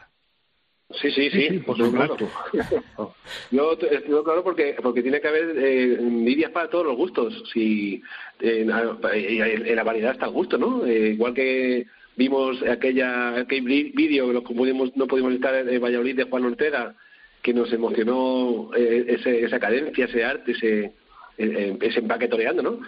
[0.93, 2.29] Sí, sí, sí, por supuesto.
[3.53, 7.45] Yo estoy claro porque porque tiene que haber eh, para todos los gustos.
[7.53, 8.03] Si
[8.41, 10.85] en, la variedad está el gusto, ¿no?
[10.85, 11.87] Eh, igual que
[12.17, 16.97] vimos aquella aquel vídeo que pudimos, no pudimos estar en Valladolid de Juan Ortega
[17.41, 20.93] que nos emocionó eh, ese, esa cadencia, ese arte, ese,
[21.39, 22.81] ese empaque toreando, ¿no?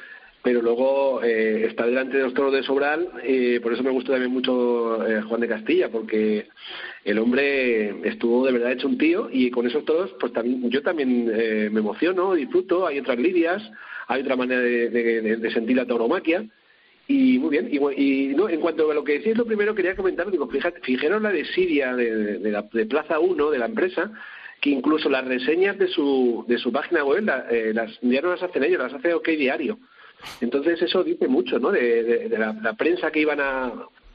[0.42, 4.12] Pero luego eh, está delante de los toros de Sobral, y por eso me gustó
[4.12, 6.48] también mucho eh, Juan de Castilla, porque
[7.04, 10.82] el hombre estuvo de verdad hecho un tío y con esos toros, pues también yo
[10.82, 13.62] también eh, me emociono, disfruto, hay otras lidias,
[14.08, 16.44] hay otra manera de, sentir la tauromaquia.
[17.06, 20.30] Y muy bien, y, no, en cuanto a lo que decís, lo primero quería comentar,
[20.30, 24.10] digo, fíjate, fijaros la de Siria, de, de, la, de Plaza 1, de la empresa,
[24.60, 28.64] que incluso las reseñas de su, de su página web las, ya no las hacen
[28.64, 29.78] ellos, las hace OK Diario.
[30.40, 31.70] Entonces eso dice mucho, ¿no?
[31.70, 33.72] De, la, prensa que iban a,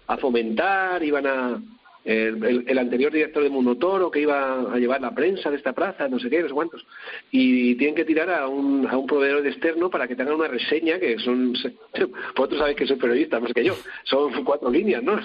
[0.08, 1.62] a fomentar, iban a,
[2.08, 6.20] el, anterior director de Munotoro que iba a llevar la prensa de esta plaza, no
[6.20, 6.86] sé qué, no sé cuántos,
[7.32, 10.99] y tienen que tirar a un, a un proveedor externo para que tengan una reseña
[10.99, 11.53] que son,
[12.36, 15.20] vosotros sabéis que soy periodista, más que yo, son cuatro líneas, ¿no?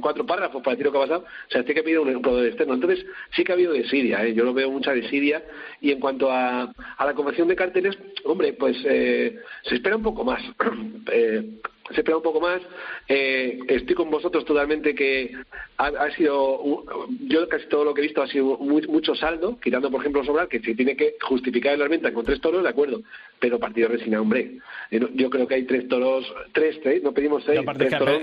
[0.00, 2.46] Cuatro párrafos para decir lo que ha pasado, o sea, tiene que pedir un, proveedor
[2.46, 2.74] externo.
[2.74, 3.04] Entonces,
[3.36, 4.32] sí que ha habido de Siria, ¿eh?
[4.32, 5.42] yo lo veo mucha de Siria,
[5.80, 10.02] y en cuanto a, a la confección de carteles, hombre, pues eh, se espera un
[10.02, 10.42] poco más.
[11.12, 11.58] eh,
[11.90, 12.60] se espera un poco más.
[13.08, 15.32] Eh, estoy con vosotros totalmente que
[15.86, 16.84] ha, sido,
[17.20, 20.48] yo casi todo lo que he visto ha sido mucho saldo, quitando por ejemplo Sobral,
[20.48, 23.02] que si tiene que justificar la venta con tres toros, de acuerdo,
[23.38, 24.58] pero partido resina, hombre.
[24.90, 27.60] Eh, yo creo que hay tres toros, tres, tres no pedimos seis.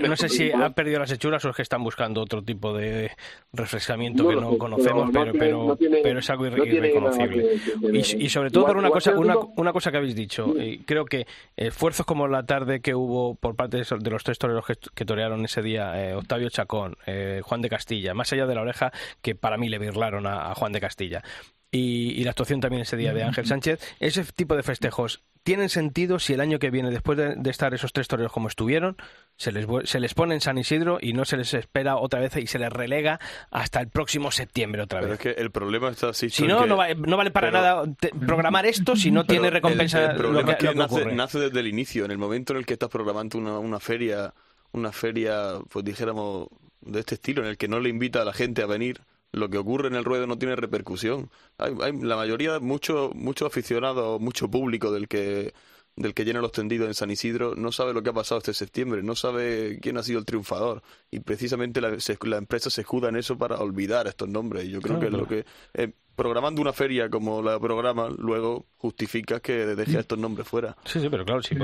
[0.08, 3.10] no sé si ha perdido las hechuras o es que están buscando otro tipo de
[3.52, 7.60] refrescamiento que no conocemos, pero, pero, pero, es algo irreconocible.
[7.92, 11.26] Y, sobre todo por una cosa, una, una cosa que habéis dicho, y creo que
[11.56, 15.62] esfuerzos como la tarde que hubo por parte de los tres toreros que, torearon ese
[15.62, 18.92] día, eh, Octavio Chacón, eh, Juan de Castilla, más allá de la oreja,
[19.22, 21.24] que para mí le birlaron a, Juan de Castilla.
[21.72, 26.20] Y, la actuación también ese día de Ángel Sánchez, ese tipo de festejos tienen sentido
[26.20, 28.96] si el año que viene, después de, estar esos tres toreros como estuvieron,
[29.36, 32.36] se les, se les pone en San Isidro y no se les espera otra vez
[32.36, 33.18] y se les relega
[33.50, 35.06] hasta el próximo septiembre otra vez.
[35.06, 36.30] Pero es que el problema está así.
[36.30, 37.82] Si no, no, vale, para nada
[38.24, 40.12] programar esto si no tiene recompensa.
[40.12, 40.74] El, problema es que,
[41.14, 44.32] nace, desde el inicio, en el momento en el que estás programando una, una feria,
[44.70, 46.48] una feria, pues dijéramos,
[46.80, 49.00] de este estilo, en el que no le invita a la gente a venir
[49.32, 51.30] lo que ocurre en el ruedo no tiene repercusión.
[51.58, 55.54] Hay, hay la mayoría, mucho, mucho aficionado, mucho público del que
[55.96, 58.54] del que llena los tendidos en San Isidro no sabe lo que ha pasado este
[58.54, 63.08] septiembre, no sabe quién ha sido el triunfador y precisamente la, la empresa se escuda
[63.08, 66.60] en eso para olvidar estos nombres y yo creo que es lo que eh, programando
[66.60, 70.76] una feria como la programa luego justifica que deje estos nombres fuera.
[70.84, 71.56] Sí, sí, pero claro, sí.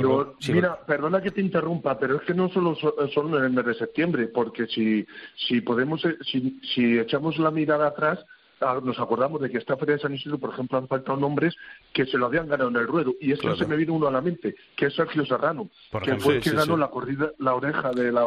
[0.53, 3.75] mira, perdona que te interrumpa, pero es que no solo son en el mes de
[3.75, 5.07] septiembre, porque si
[5.37, 8.25] si podemos eh, si, si echamos la mirada atrás
[8.61, 11.55] nos acordamos de que esta Feria de San Isidro, por ejemplo, han faltado nombres
[11.93, 13.15] que se lo habían ganado en el ruedo.
[13.21, 15.69] Y es que se me vino uno a la mente, que es Sergio Serrano,
[16.03, 18.25] que fue el que ganó la corrida, la oreja de la,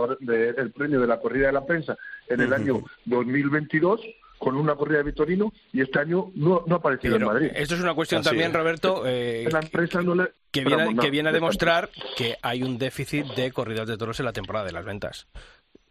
[0.58, 4.02] el premio de la corrida de la prensa en el año 2022
[4.40, 7.52] con una corrida de Vitorino y este año no, no ha aparecido en Madrid.
[7.54, 10.32] Esto es una cuestión también, Roberto, eh, la empresa no le...
[10.50, 14.26] que, viene, que viene a demostrar que hay un déficit de corridas de toros en
[14.26, 15.28] la temporada de las ventas.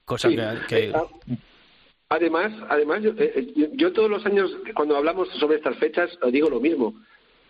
[0.06, 1.04] Cosa que, eh, ah,
[2.10, 6.48] Además, además yo, eh, eh, yo, todos los años cuando hablamos sobre estas fechas digo
[6.48, 6.94] lo mismo.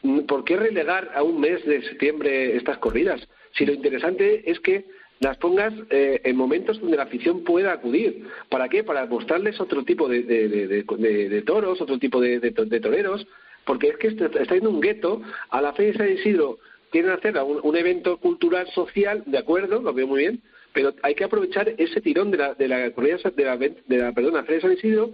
[0.03, 3.21] Mm, ¿Por qué relegar a un mes de septiembre estas corridas?
[3.53, 4.87] Si lo interesante es que
[5.21, 8.27] las pongas eh, en momentos donde la afición pueda acudir.
[8.49, 8.83] ¿Para qué?
[8.83, 12.41] Para mostrarles otro tipo de, de, toros, otro tipo de,
[12.81, 13.27] toreros,
[13.65, 16.59] porque es que está yendo un gueto a la Feria de San Isidro.
[16.91, 20.43] Quieren hacer un, un evento cultural social, de acuerdo, lo veo muy bien,
[20.79, 24.73] pero hay que aprovechar ese tirón de la, de la, la, de la perdona, San
[24.73, 25.11] Isidro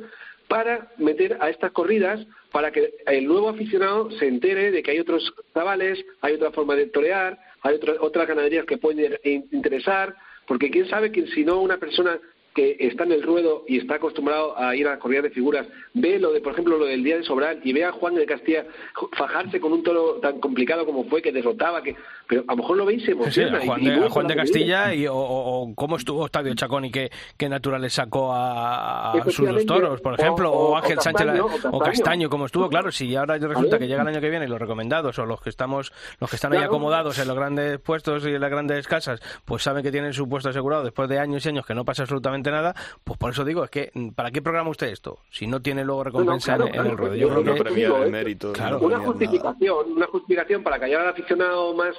[0.46, 2.20] para meter a estas corridas
[2.52, 6.76] para que el nuevo aficionado se entere de que hay otros cabales, hay otra forma
[6.76, 9.18] de torear, hay otras ganaderías que pueden
[9.52, 10.14] interesar,
[10.46, 12.20] porque quién sabe que si no una persona
[12.54, 16.18] que está en el ruedo y está acostumbrado a ir a la de figuras, ve
[16.18, 18.64] lo de, por ejemplo, lo del día de Sobral y ve a Juan de Castilla
[19.12, 21.96] fajarse con un toro tan complicado como fue, que derrotaba, que
[22.26, 23.60] pero a lo mejor lo veis y se emociona.
[24.10, 29.12] Juan, de, Castilla y, o, cómo estuvo Octavio Chacón y qué, qué naturales sacó a,
[29.28, 31.26] sus dos toros, por ejemplo, o, Ángel Sánchez
[31.70, 32.30] o Castaño.
[32.30, 35.18] como estuvo, claro, si ahora resulta que llega el año que viene y los recomendados
[35.18, 38.40] o los que estamos, los que están ahí acomodados en los grandes puestos y en
[38.40, 41.66] las grandes casas, pues saben que tienen su puesto asegurado después de años y años
[41.66, 44.88] que no pasa absolutamente nada, pues por eso digo, es que ¿para qué programa usted
[44.88, 45.18] esto?
[45.30, 47.14] Si no tiene luego recompensa en, el ruedo.
[47.14, 48.52] Yo, creo que premia mérito.
[48.80, 51.94] una justificación, una justificación para callar al aficionado más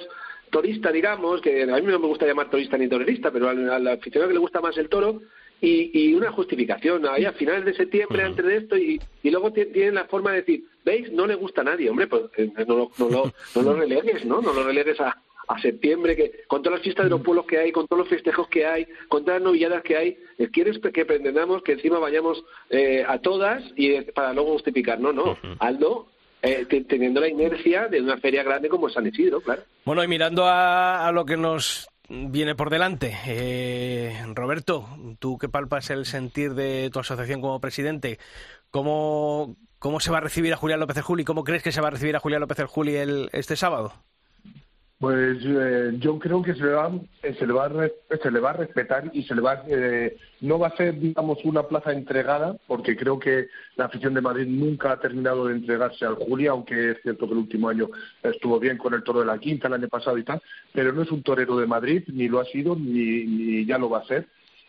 [0.56, 4.28] torista, digamos, que a mí no me gusta llamar torista ni torerista, pero al, aficionado
[4.28, 5.20] que le gusta más el toro,
[5.60, 10.06] y, una justificación ahí a finales de septiembre antes de esto y, luego tienen la
[10.06, 11.12] forma de decir, ¿veis?
[11.12, 14.40] No le gusta a nadie, hombre, pues eh, no, no, no, no lo relegues, ¿no?
[14.40, 15.14] No lo relegues a,
[15.48, 18.08] a septiembre, que con todas las fiestas de los pueblos que hay, con todos los
[18.08, 21.98] festejos que hay, con todas las novilladas que hay, eh, quieres que pretendamos que encima
[21.98, 24.98] vayamos eh, a todas y eh, para luego justificar.
[25.00, 25.36] No, no.
[25.58, 26.08] Aldo,
[26.40, 29.62] teniendo la inercia de una feria grande como San Isidro, claro.
[29.84, 33.16] Bueno, y mirando a, lo que nos viene por delante.
[34.34, 38.18] Roberto, tú que palpas el sentir de tu asociación como presidente,
[38.70, 41.24] ¿cómo, cómo se va a recibir a Julián López el Juli?
[41.24, 43.92] ¿Cómo crees que se va a recibir a Julián López el Juli el, este sábado?
[44.98, 46.90] Pues eh, yo creo que se le, va,
[47.22, 50.16] eh, se, le va a, se le va a respetar y se le va eh,
[50.40, 54.46] no va a ser, digamos, una plaza entregada, porque creo que la afición de Madrid
[54.46, 57.90] nunca ha terminado de entregarse al Julia, aunque es cierto que el último año
[58.22, 60.40] estuvo bien con el toro de la quinta el año pasado y tal,
[60.72, 63.90] pero no es un torero de Madrid, ni lo ha sido, ni, ni ya lo
[63.90, 64.26] va a ser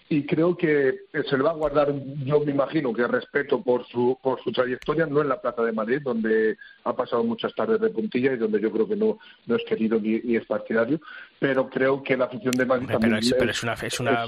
[0.09, 1.93] y creo que se le va a guardar,
[2.23, 5.73] yo me imagino que respeto por su, por su trayectoria, no en la Plaza de
[5.73, 9.55] Madrid, donde ha pasado muchas tardes de puntilla y donde yo creo que no, no
[9.55, 11.01] es querido ni, es partidario,
[11.39, 13.73] pero creo que la afición de Madrid también pero es, una...
[13.73, 14.25] Es una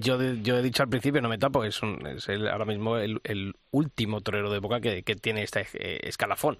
[0.00, 3.20] yo, yo he dicho al principio, no me tapo, es, un, es ahora mismo el,
[3.24, 5.66] el, último torero de época que, que tiene este
[6.08, 6.58] escalafón.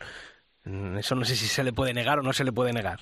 [0.98, 3.00] Eso no sé si se le puede negar o no se le puede negar.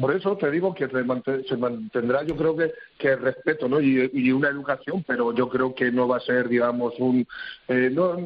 [0.00, 3.80] Por eso te digo que se mantendrá, yo creo que, que respeto ¿no?
[3.80, 7.26] y, y, una educación, pero yo creo que no va a ser, digamos, un.
[7.68, 8.16] Eh, no,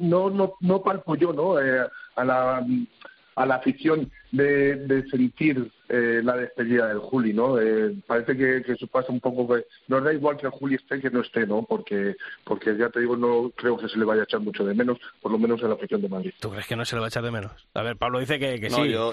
[0.00, 1.60] no, no, no palpo yo ¿no?
[1.60, 1.86] Eh,
[2.16, 2.66] a, la,
[3.36, 7.60] a la afición de, de sentir eh, la despedida del Juli, ¿no?
[7.60, 10.76] Eh, parece que, que eso pasa un poco que nos da igual que el Juli
[10.76, 11.64] esté que no esté, ¿no?
[11.64, 14.72] Porque porque ya te digo, no creo que se le vaya a echar mucho de
[14.72, 16.32] menos, por lo menos en la afición de Madrid.
[16.40, 17.52] ¿Tú crees que no se le va a echar de menos?
[17.74, 19.12] A ver, Pablo dice que, que sí, yo,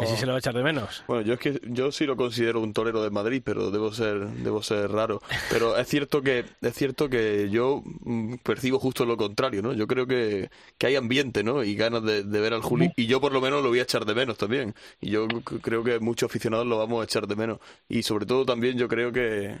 [0.00, 1.04] que sí se le va a echar de menos.
[1.06, 4.26] Bueno, yo es que yo sí lo considero un torero de Madrid, pero debo ser
[4.26, 5.20] debo ser raro.
[5.50, 9.74] Pero es cierto que es cierto que yo mm, percibo justo lo contrario, ¿no?
[9.74, 10.48] Yo creo que,
[10.78, 11.62] que hay ambiente, ¿no?
[11.62, 13.82] Y ganas de, de ver al Juli y yo por lo menos lo voy a
[13.82, 14.74] echar de menos también.
[15.02, 15.28] Y yo
[15.60, 17.58] creo que muchos aficionados lo vamos a echar de menos.
[17.88, 19.56] Y sobre todo también yo creo que,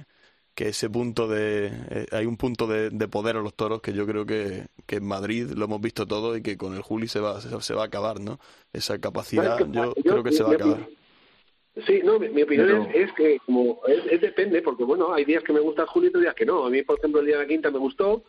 [0.54, 1.66] que ese punto de...
[1.90, 5.04] Eh, hay un punto de, poder a los toros que yo creo que, que, en
[5.04, 7.86] Madrid lo hemos visto todo y que con el Juli se va, se, va a
[7.86, 8.38] acabar, ¿no?
[8.72, 10.88] Esa capacidad yo, creo que se va a acabar.
[11.88, 15.58] Sí, no, mi, opinión es, que como es, depende, porque bueno, hay días que me
[15.58, 16.64] gusta el Juli y otros días que no.
[16.64, 18.22] A mí, por ejemplo, el día de la quinta me gustó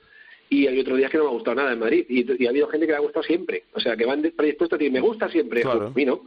[0.49, 2.07] y hay otros días que no me ha gustado nada en Madrid.
[2.09, 3.65] Y, y ha habido gente que le ha gustado siempre.
[3.73, 5.61] O sea, que van predispuestos a decir, me gusta siempre.
[5.61, 5.87] Claro.
[5.87, 6.21] A mí no.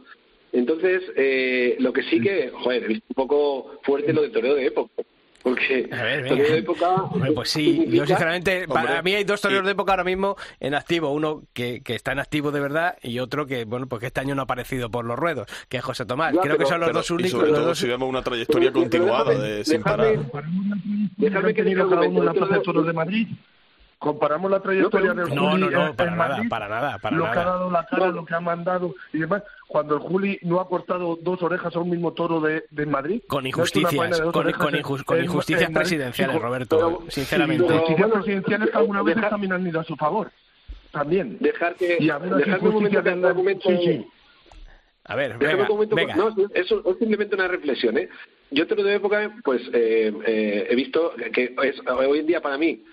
[0.51, 4.55] Entonces, eh, lo que sí que, joder, he visto un poco fuerte lo de toreo
[4.55, 5.03] de época.
[5.41, 7.05] Porque a ver, de época.
[7.33, 11.11] pues sí, yo sinceramente, para mí hay dos toreros de época ahora mismo en activo.
[11.11, 14.19] Uno que, que, está en activo de verdad y otro que, bueno, pues que este
[14.19, 16.35] año no ha aparecido por los ruedos, que es José Tomás.
[16.41, 17.31] Creo que son los dos únicos.
[17.31, 20.19] Y sobre todo si vemos una trayectoria continuada de, sin parar.
[21.15, 23.27] Déjame que diga cada uno la plaza de toros de Madrid
[23.99, 27.37] comparamos la trayectoria del no, Juli no, no, para nada, para nada, para lo que
[27.37, 30.67] ha dado la cara, lo que ha mandado y demás, cuando el Juli no ha
[30.67, 33.21] cortado dos orejas a un mismo toro de, de Madrid.
[33.27, 34.51] Con injusticias, con,
[35.03, 37.65] con, injusticias presidenciales, Roberto, sinceramente.
[37.65, 40.31] Injusticias presidenciales que alguna vez también han ido a su favor.
[40.91, 41.37] También.
[41.39, 43.69] Dejar que, y a ver, dejar un momento de argumento.
[43.69, 44.07] Sí, sí.
[45.03, 46.15] A ver, venga, venga.
[46.15, 47.97] No, eso es simplemente una reflexión.
[47.97, 48.09] ¿eh?
[48.51, 52.41] Yo te lo de época, pues eh, eh, he visto que es, hoy en día
[52.41, 52.83] para mí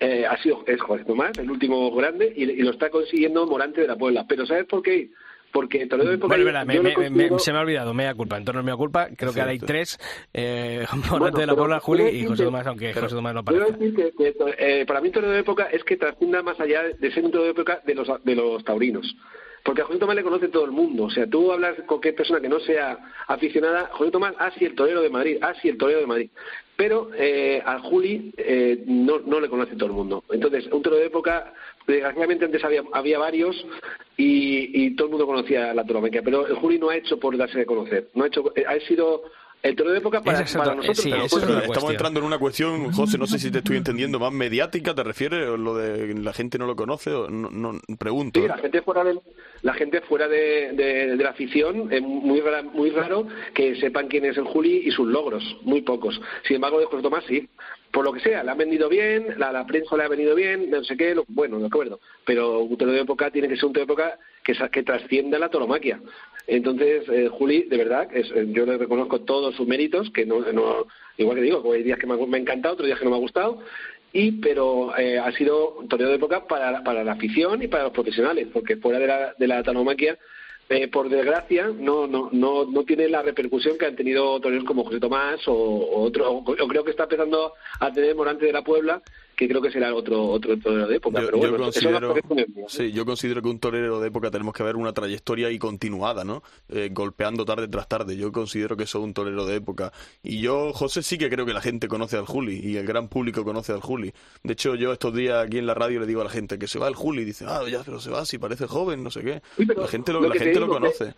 [0.00, 3.86] eh, ha sido es Jorge Tomás, el último grande, y, lo está consiguiendo Morante de
[3.86, 4.24] la Puebla.
[4.26, 5.10] Pero ¿sabes por qué?
[5.52, 6.36] Porque Toledo de época...
[6.36, 8.38] Bueno, se me ha olvidado, me da culpa.
[8.38, 9.98] En torno a mi culpa, creo que ahora hay tres,
[10.32, 13.72] eh, Morante de la Puebla, Juli y José Tomás, aunque José Tomás no parece.
[13.72, 17.24] decir que, eh, para mí Toledo de época es que trascienda más allá de ser
[17.24, 19.14] un Toledo de época de los, de los taurinos.
[19.62, 21.04] Porque a José Tomás le conoce todo el mundo.
[21.04, 24.74] O sea, tú hablas con cualquier persona que no sea aficionada, José Tomás, ah, el
[24.74, 26.30] torero de Madrid, ah, el torero de Madrid.
[26.76, 30.24] Pero eh, a Juli eh, no, no le conoce todo el mundo.
[30.30, 31.52] Entonces, un torero de época,
[31.86, 33.54] desgraciadamente antes había, había varios
[34.16, 37.36] y, y todo el mundo conocía la toromaquia, pero el Juli no ha hecho por
[37.36, 38.08] darse a conocer.
[38.14, 39.24] No ha hecho, eh, ha sido
[39.62, 41.06] el toro de época para, nosotros.
[41.06, 45.02] estamos entrando en una cuestión, José, no sé si te estoy entendiendo, más mediática, ¿te
[45.02, 45.48] refieres?
[45.48, 47.10] ¿O lo de la gente no lo conoce?
[47.12, 48.40] O no, pregunto.
[48.40, 49.18] Sí, la gente fuera de,
[49.62, 52.42] la, gente fuera de, de, la afición es muy,
[52.72, 56.20] muy raro que sepan quién es el Juli y sus logros, muy pocos.
[56.46, 57.48] Sin embargo, de José Tomás sí.
[57.92, 60.70] Por lo que sea, le han vendido bien, la, la prensa le ha venido bien,
[60.70, 61.98] no sé qué, bueno, de acuerdo.
[62.24, 65.38] Pero un toro de época tiene que ser un toro de época que, que trascienda
[65.38, 66.00] la toromaquia.
[66.46, 70.40] Entonces, eh, Juli, de verdad, es, eh, yo le reconozco todos sus méritos, que no,
[70.52, 70.86] no
[71.16, 73.20] igual que digo, hay días que me, ha encantado, otros días que no me ha
[73.20, 73.62] gustado,
[74.12, 77.84] y pero eh, ha sido un torneo de época para, para la afición y para
[77.84, 80.18] los profesionales, porque fuera de la, de la tanomaquia,
[80.72, 84.84] eh, por desgracia, no, no, no, no tiene la repercusión que han tenido toreros como
[84.84, 88.62] José Tomás o, o otro, o, creo que está empezando a tener Morante de la
[88.62, 89.02] Puebla,
[89.40, 91.18] que creo que será otro otro torero de época.
[91.22, 92.14] Yo, pero bueno, considero,
[92.68, 96.24] sí, yo considero que un torero de época tenemos que ver una trayectoria y continuada,
[96.24, 96.42] ¿no?
[96.68, 98.18] Eh, golpeando tarde tras tarde.
[98.18, 99.94] Yo considero que eso es un torero de época.
[100.22, 103.08] Y yo, José, sí que creo que la gente conoce al Juli y el gran
[103.08, 104.12] público conoce al Juli.
[104.42, 106.68] De hecho, yo estos días aquí en la radio le digo a la gente que
[106.68, 109.10] se va el Juli y dice, ah, ya, pero se va, si parece joven, no
[109.10, 109.40] sé qué.
[109.56, 111.14] la gente lo, la gente lo conoce.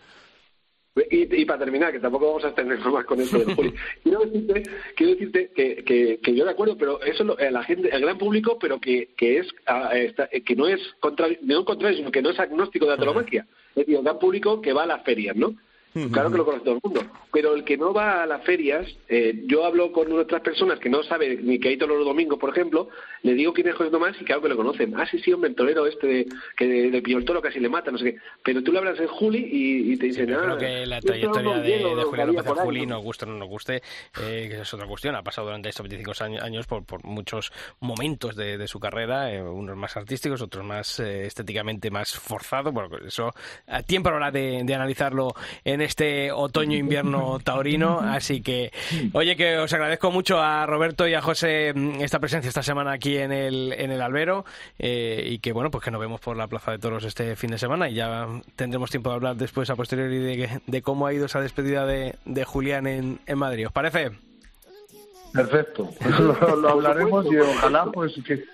[0.95, 3.73] Y, para terminar, que tampoco vamos a tener más con esto del Juli,
[4.03, 4.63] quiero decirte,
[4.95, 8.19] quiero decirte que, que, que, yo de acuerdo, pero eso lo, la gente, el gran
[8.19, 9.91] público, pero que, que es ah,
[10.45, 13.47] que no es contra, no contrario, sino que no es agnóstico de la tauromaquia.
[13.69, 15.55] Es decir, el gran público que va a las ferias, ¿no?
[16.11, 17.01] Claro que lo conoce todo el mundo.
[17.31, 20.89] Pero el que no va a las ferias, eh, yo hablo con otras personas que
[20.89, 22.89] no saben ni que hay todos los domingos, por ejemplo,
[23.23, 24.93] le digo quién es José Tomás y claro que lo conocen.
[24.95, 27.69] Ah, sí, sí, hombre, el torero este de, que de, de el Toro casi le
[27.69, 28.19] mata, no sé qué.
[28.43, 31.95] Pero tú le hablas en Juli y, te dicen, sí, Creo que la trayectoria de,
[31.95, 33.81] de Julián López en Juli, nos guste o no nos guste,
[34.21, 35.15] eh, que es otra cuestión.
[35.15, 39.41] Ha pasado durante estos 25 años por, por muchos momentos de, de su carrera, eh,
[39.41, 42.73] unos más artísticos, otros más eh, estéticamente más forzados.
[42.73, 43.31] Bueno, eso
[43.67, 47.99] a tiempo ahora de, de analizarlo en este otoño otoño-invierno taurino.
[47.99, 48.71] Así que,
[49.13, 52.93] oye, que os agradezco mucho a Roberto y a José mm, esta presencia esta semana
[52.93, 54.45] aquí en el, en el albero.
[54.79, 57.51] Eh, y que, bueno, pues que nos vemos por la Plaza de Toros este fin
[57.51, 57.89] de semana.
[57.89, 61.41] Y ya tendremos tiempo de hablar después, a posteriori, de, de cómo ha ido esa
[61.41, 63.67] despedida de, de Julián en, en Madrid.
[63.67, 64.11] ¿Os parece?
[65.33, 65.89] Perfecto,
[66.19, 68.45] lo, lo hablaremos y ojalá pues que,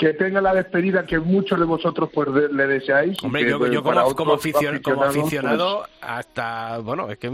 [0.00, 3.22] que tenga la despedida que muchos de vosotros pues le deseáis.
[3.22, 7.30] Hombre, yo, pues, como, como, aficionado, pues, hasta, bueno, es que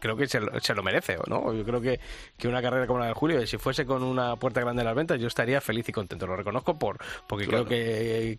[0.00, 0.40] creo que se,
[0.74, 1.54] lo merece, ¿no?
[1.54, 2.00] Yo creo que,
[2.36, 4.96] que una carrera como la de Julio, si fuese con una puerta grande en las
[4.96, 6.98] ventas, yo estaría feliz y contento, lo reconozco, por
[7.28, 8.38] porque creo que,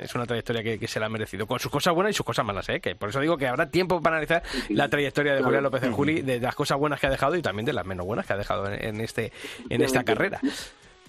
[0.00, 2.46] es una trayectoria que, se la ha merecido, con sus cosas buenas y sus cosas
[2.46, 2.80] malas, ¿eh?
[2.80, 5.92] Que por eso digo que habrá tiempo para analizar la trayectoria de Julián López en
[5.92, 8.32] Juli, de las cosas buenas que ha dejado y también de las menos buenas que
[8.32, 9.32] ha dejado en, este
[9.68, 10.40] en esta carrera.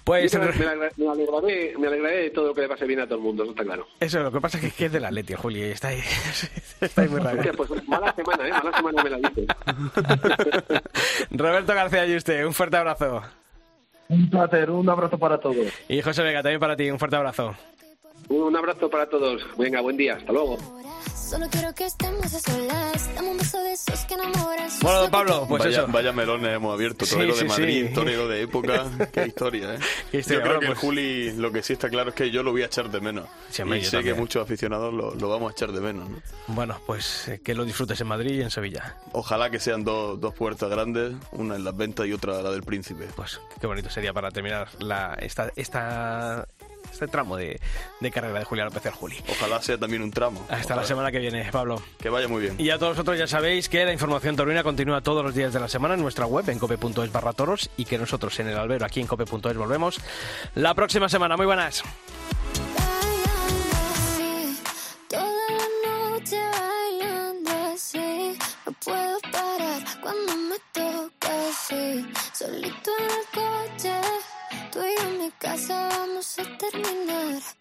[0.07, 3.25] Pues, me, alegraré, me, alegraré, de todo lo que le pase bien a todo el
[3.25, 3.87] mundo, eso está claro.
[3.99, 5.99] Eso, lo que pasa es que es, de la Leti, Juli, está ahí,
[6.79, 7.41] está ahí muy raro.
[7.57, 8.51] pues mala semana, ¿eh?
[8.51, 9.47] Mala semana me la dice.
[11.31, 13.21] Roberto García y usted, un fuerte abrazo.
[14.07, 15.67] Un placer, un abrazo para todos.
[15.89, 17.53] Y José Vega, también para ti, un fuerte abrazo.
[18.29, 19.41] Un abrazo para todos.
[19.57, 20.15] Venga, buen día.
[20.15, 20.57] Hasta luego.
[21.29, 23.15] Solo quiero que estemos a solas.
[23.15, 24.69] Dame un beso de esos que enamoran.
[24.81, 25.91] Bueno, don Pablo, pues vaya, eso.
[25.91, 27.05] Vaya melones hemos abierto.
[27.05, 27.93] Torero sí, sí, de Madrid, sí.
[27.93, 28.85] torero de época.
[29.11, 29.79] Qué historia, ¿eh?
[30.09, 30.39] ¿Qué historia?
[30.39, 30.79] Yo creo que pues...
[30.79, 33.27] Juli, lo que sí está claro es que yo lo voy a echar de menos.
[33.49, 34.15] Sí, y sé también.
[34.15, 36.09] que muchos aficionados lo, lo, vamos a echar de menos.
[36.09, 36.21] ¿no?
[36.47, 38.95] Bueno, pues eh, que lo disfrutes en Madrid y en Sevilla.
[39.11, 42.63] Ojalá que sean dos, dos puertas grandes, una en las ventas y otra la del
[42.63, 43.05] Príncipe.
[43.17, 46.47] Pues qué bonito sería para terminar la, esta, esta
[46.91, 47.59] este tramo de,
[47.99, 49.17] de carrera de Julián López Juli.
[49.29, 50.45] Ojalá sea también un tramo.
[50.49, 51.81] Hasta la semana que viene, Pablo.
[51.99, 52.55] Que vaya muy bien.
[52.57, 55.59] Y a todos vosotros ya sabéis que la información taurina continúa todos los días de
[55.59, 58.85] la semana en nuestra web en cope.es barra toros y que nosotros en el albero
[58.85, 59.99] aquí en cope.es volvemos
[60.55, 61.37] la próxima semana.
[61.37, 61.83] Muy buenas.
[68.83, 74.01] puedo parar cuando me toca así, solito en el coche.
[74.71, 77.57] Tú y yo en mi casa vamos a terminar.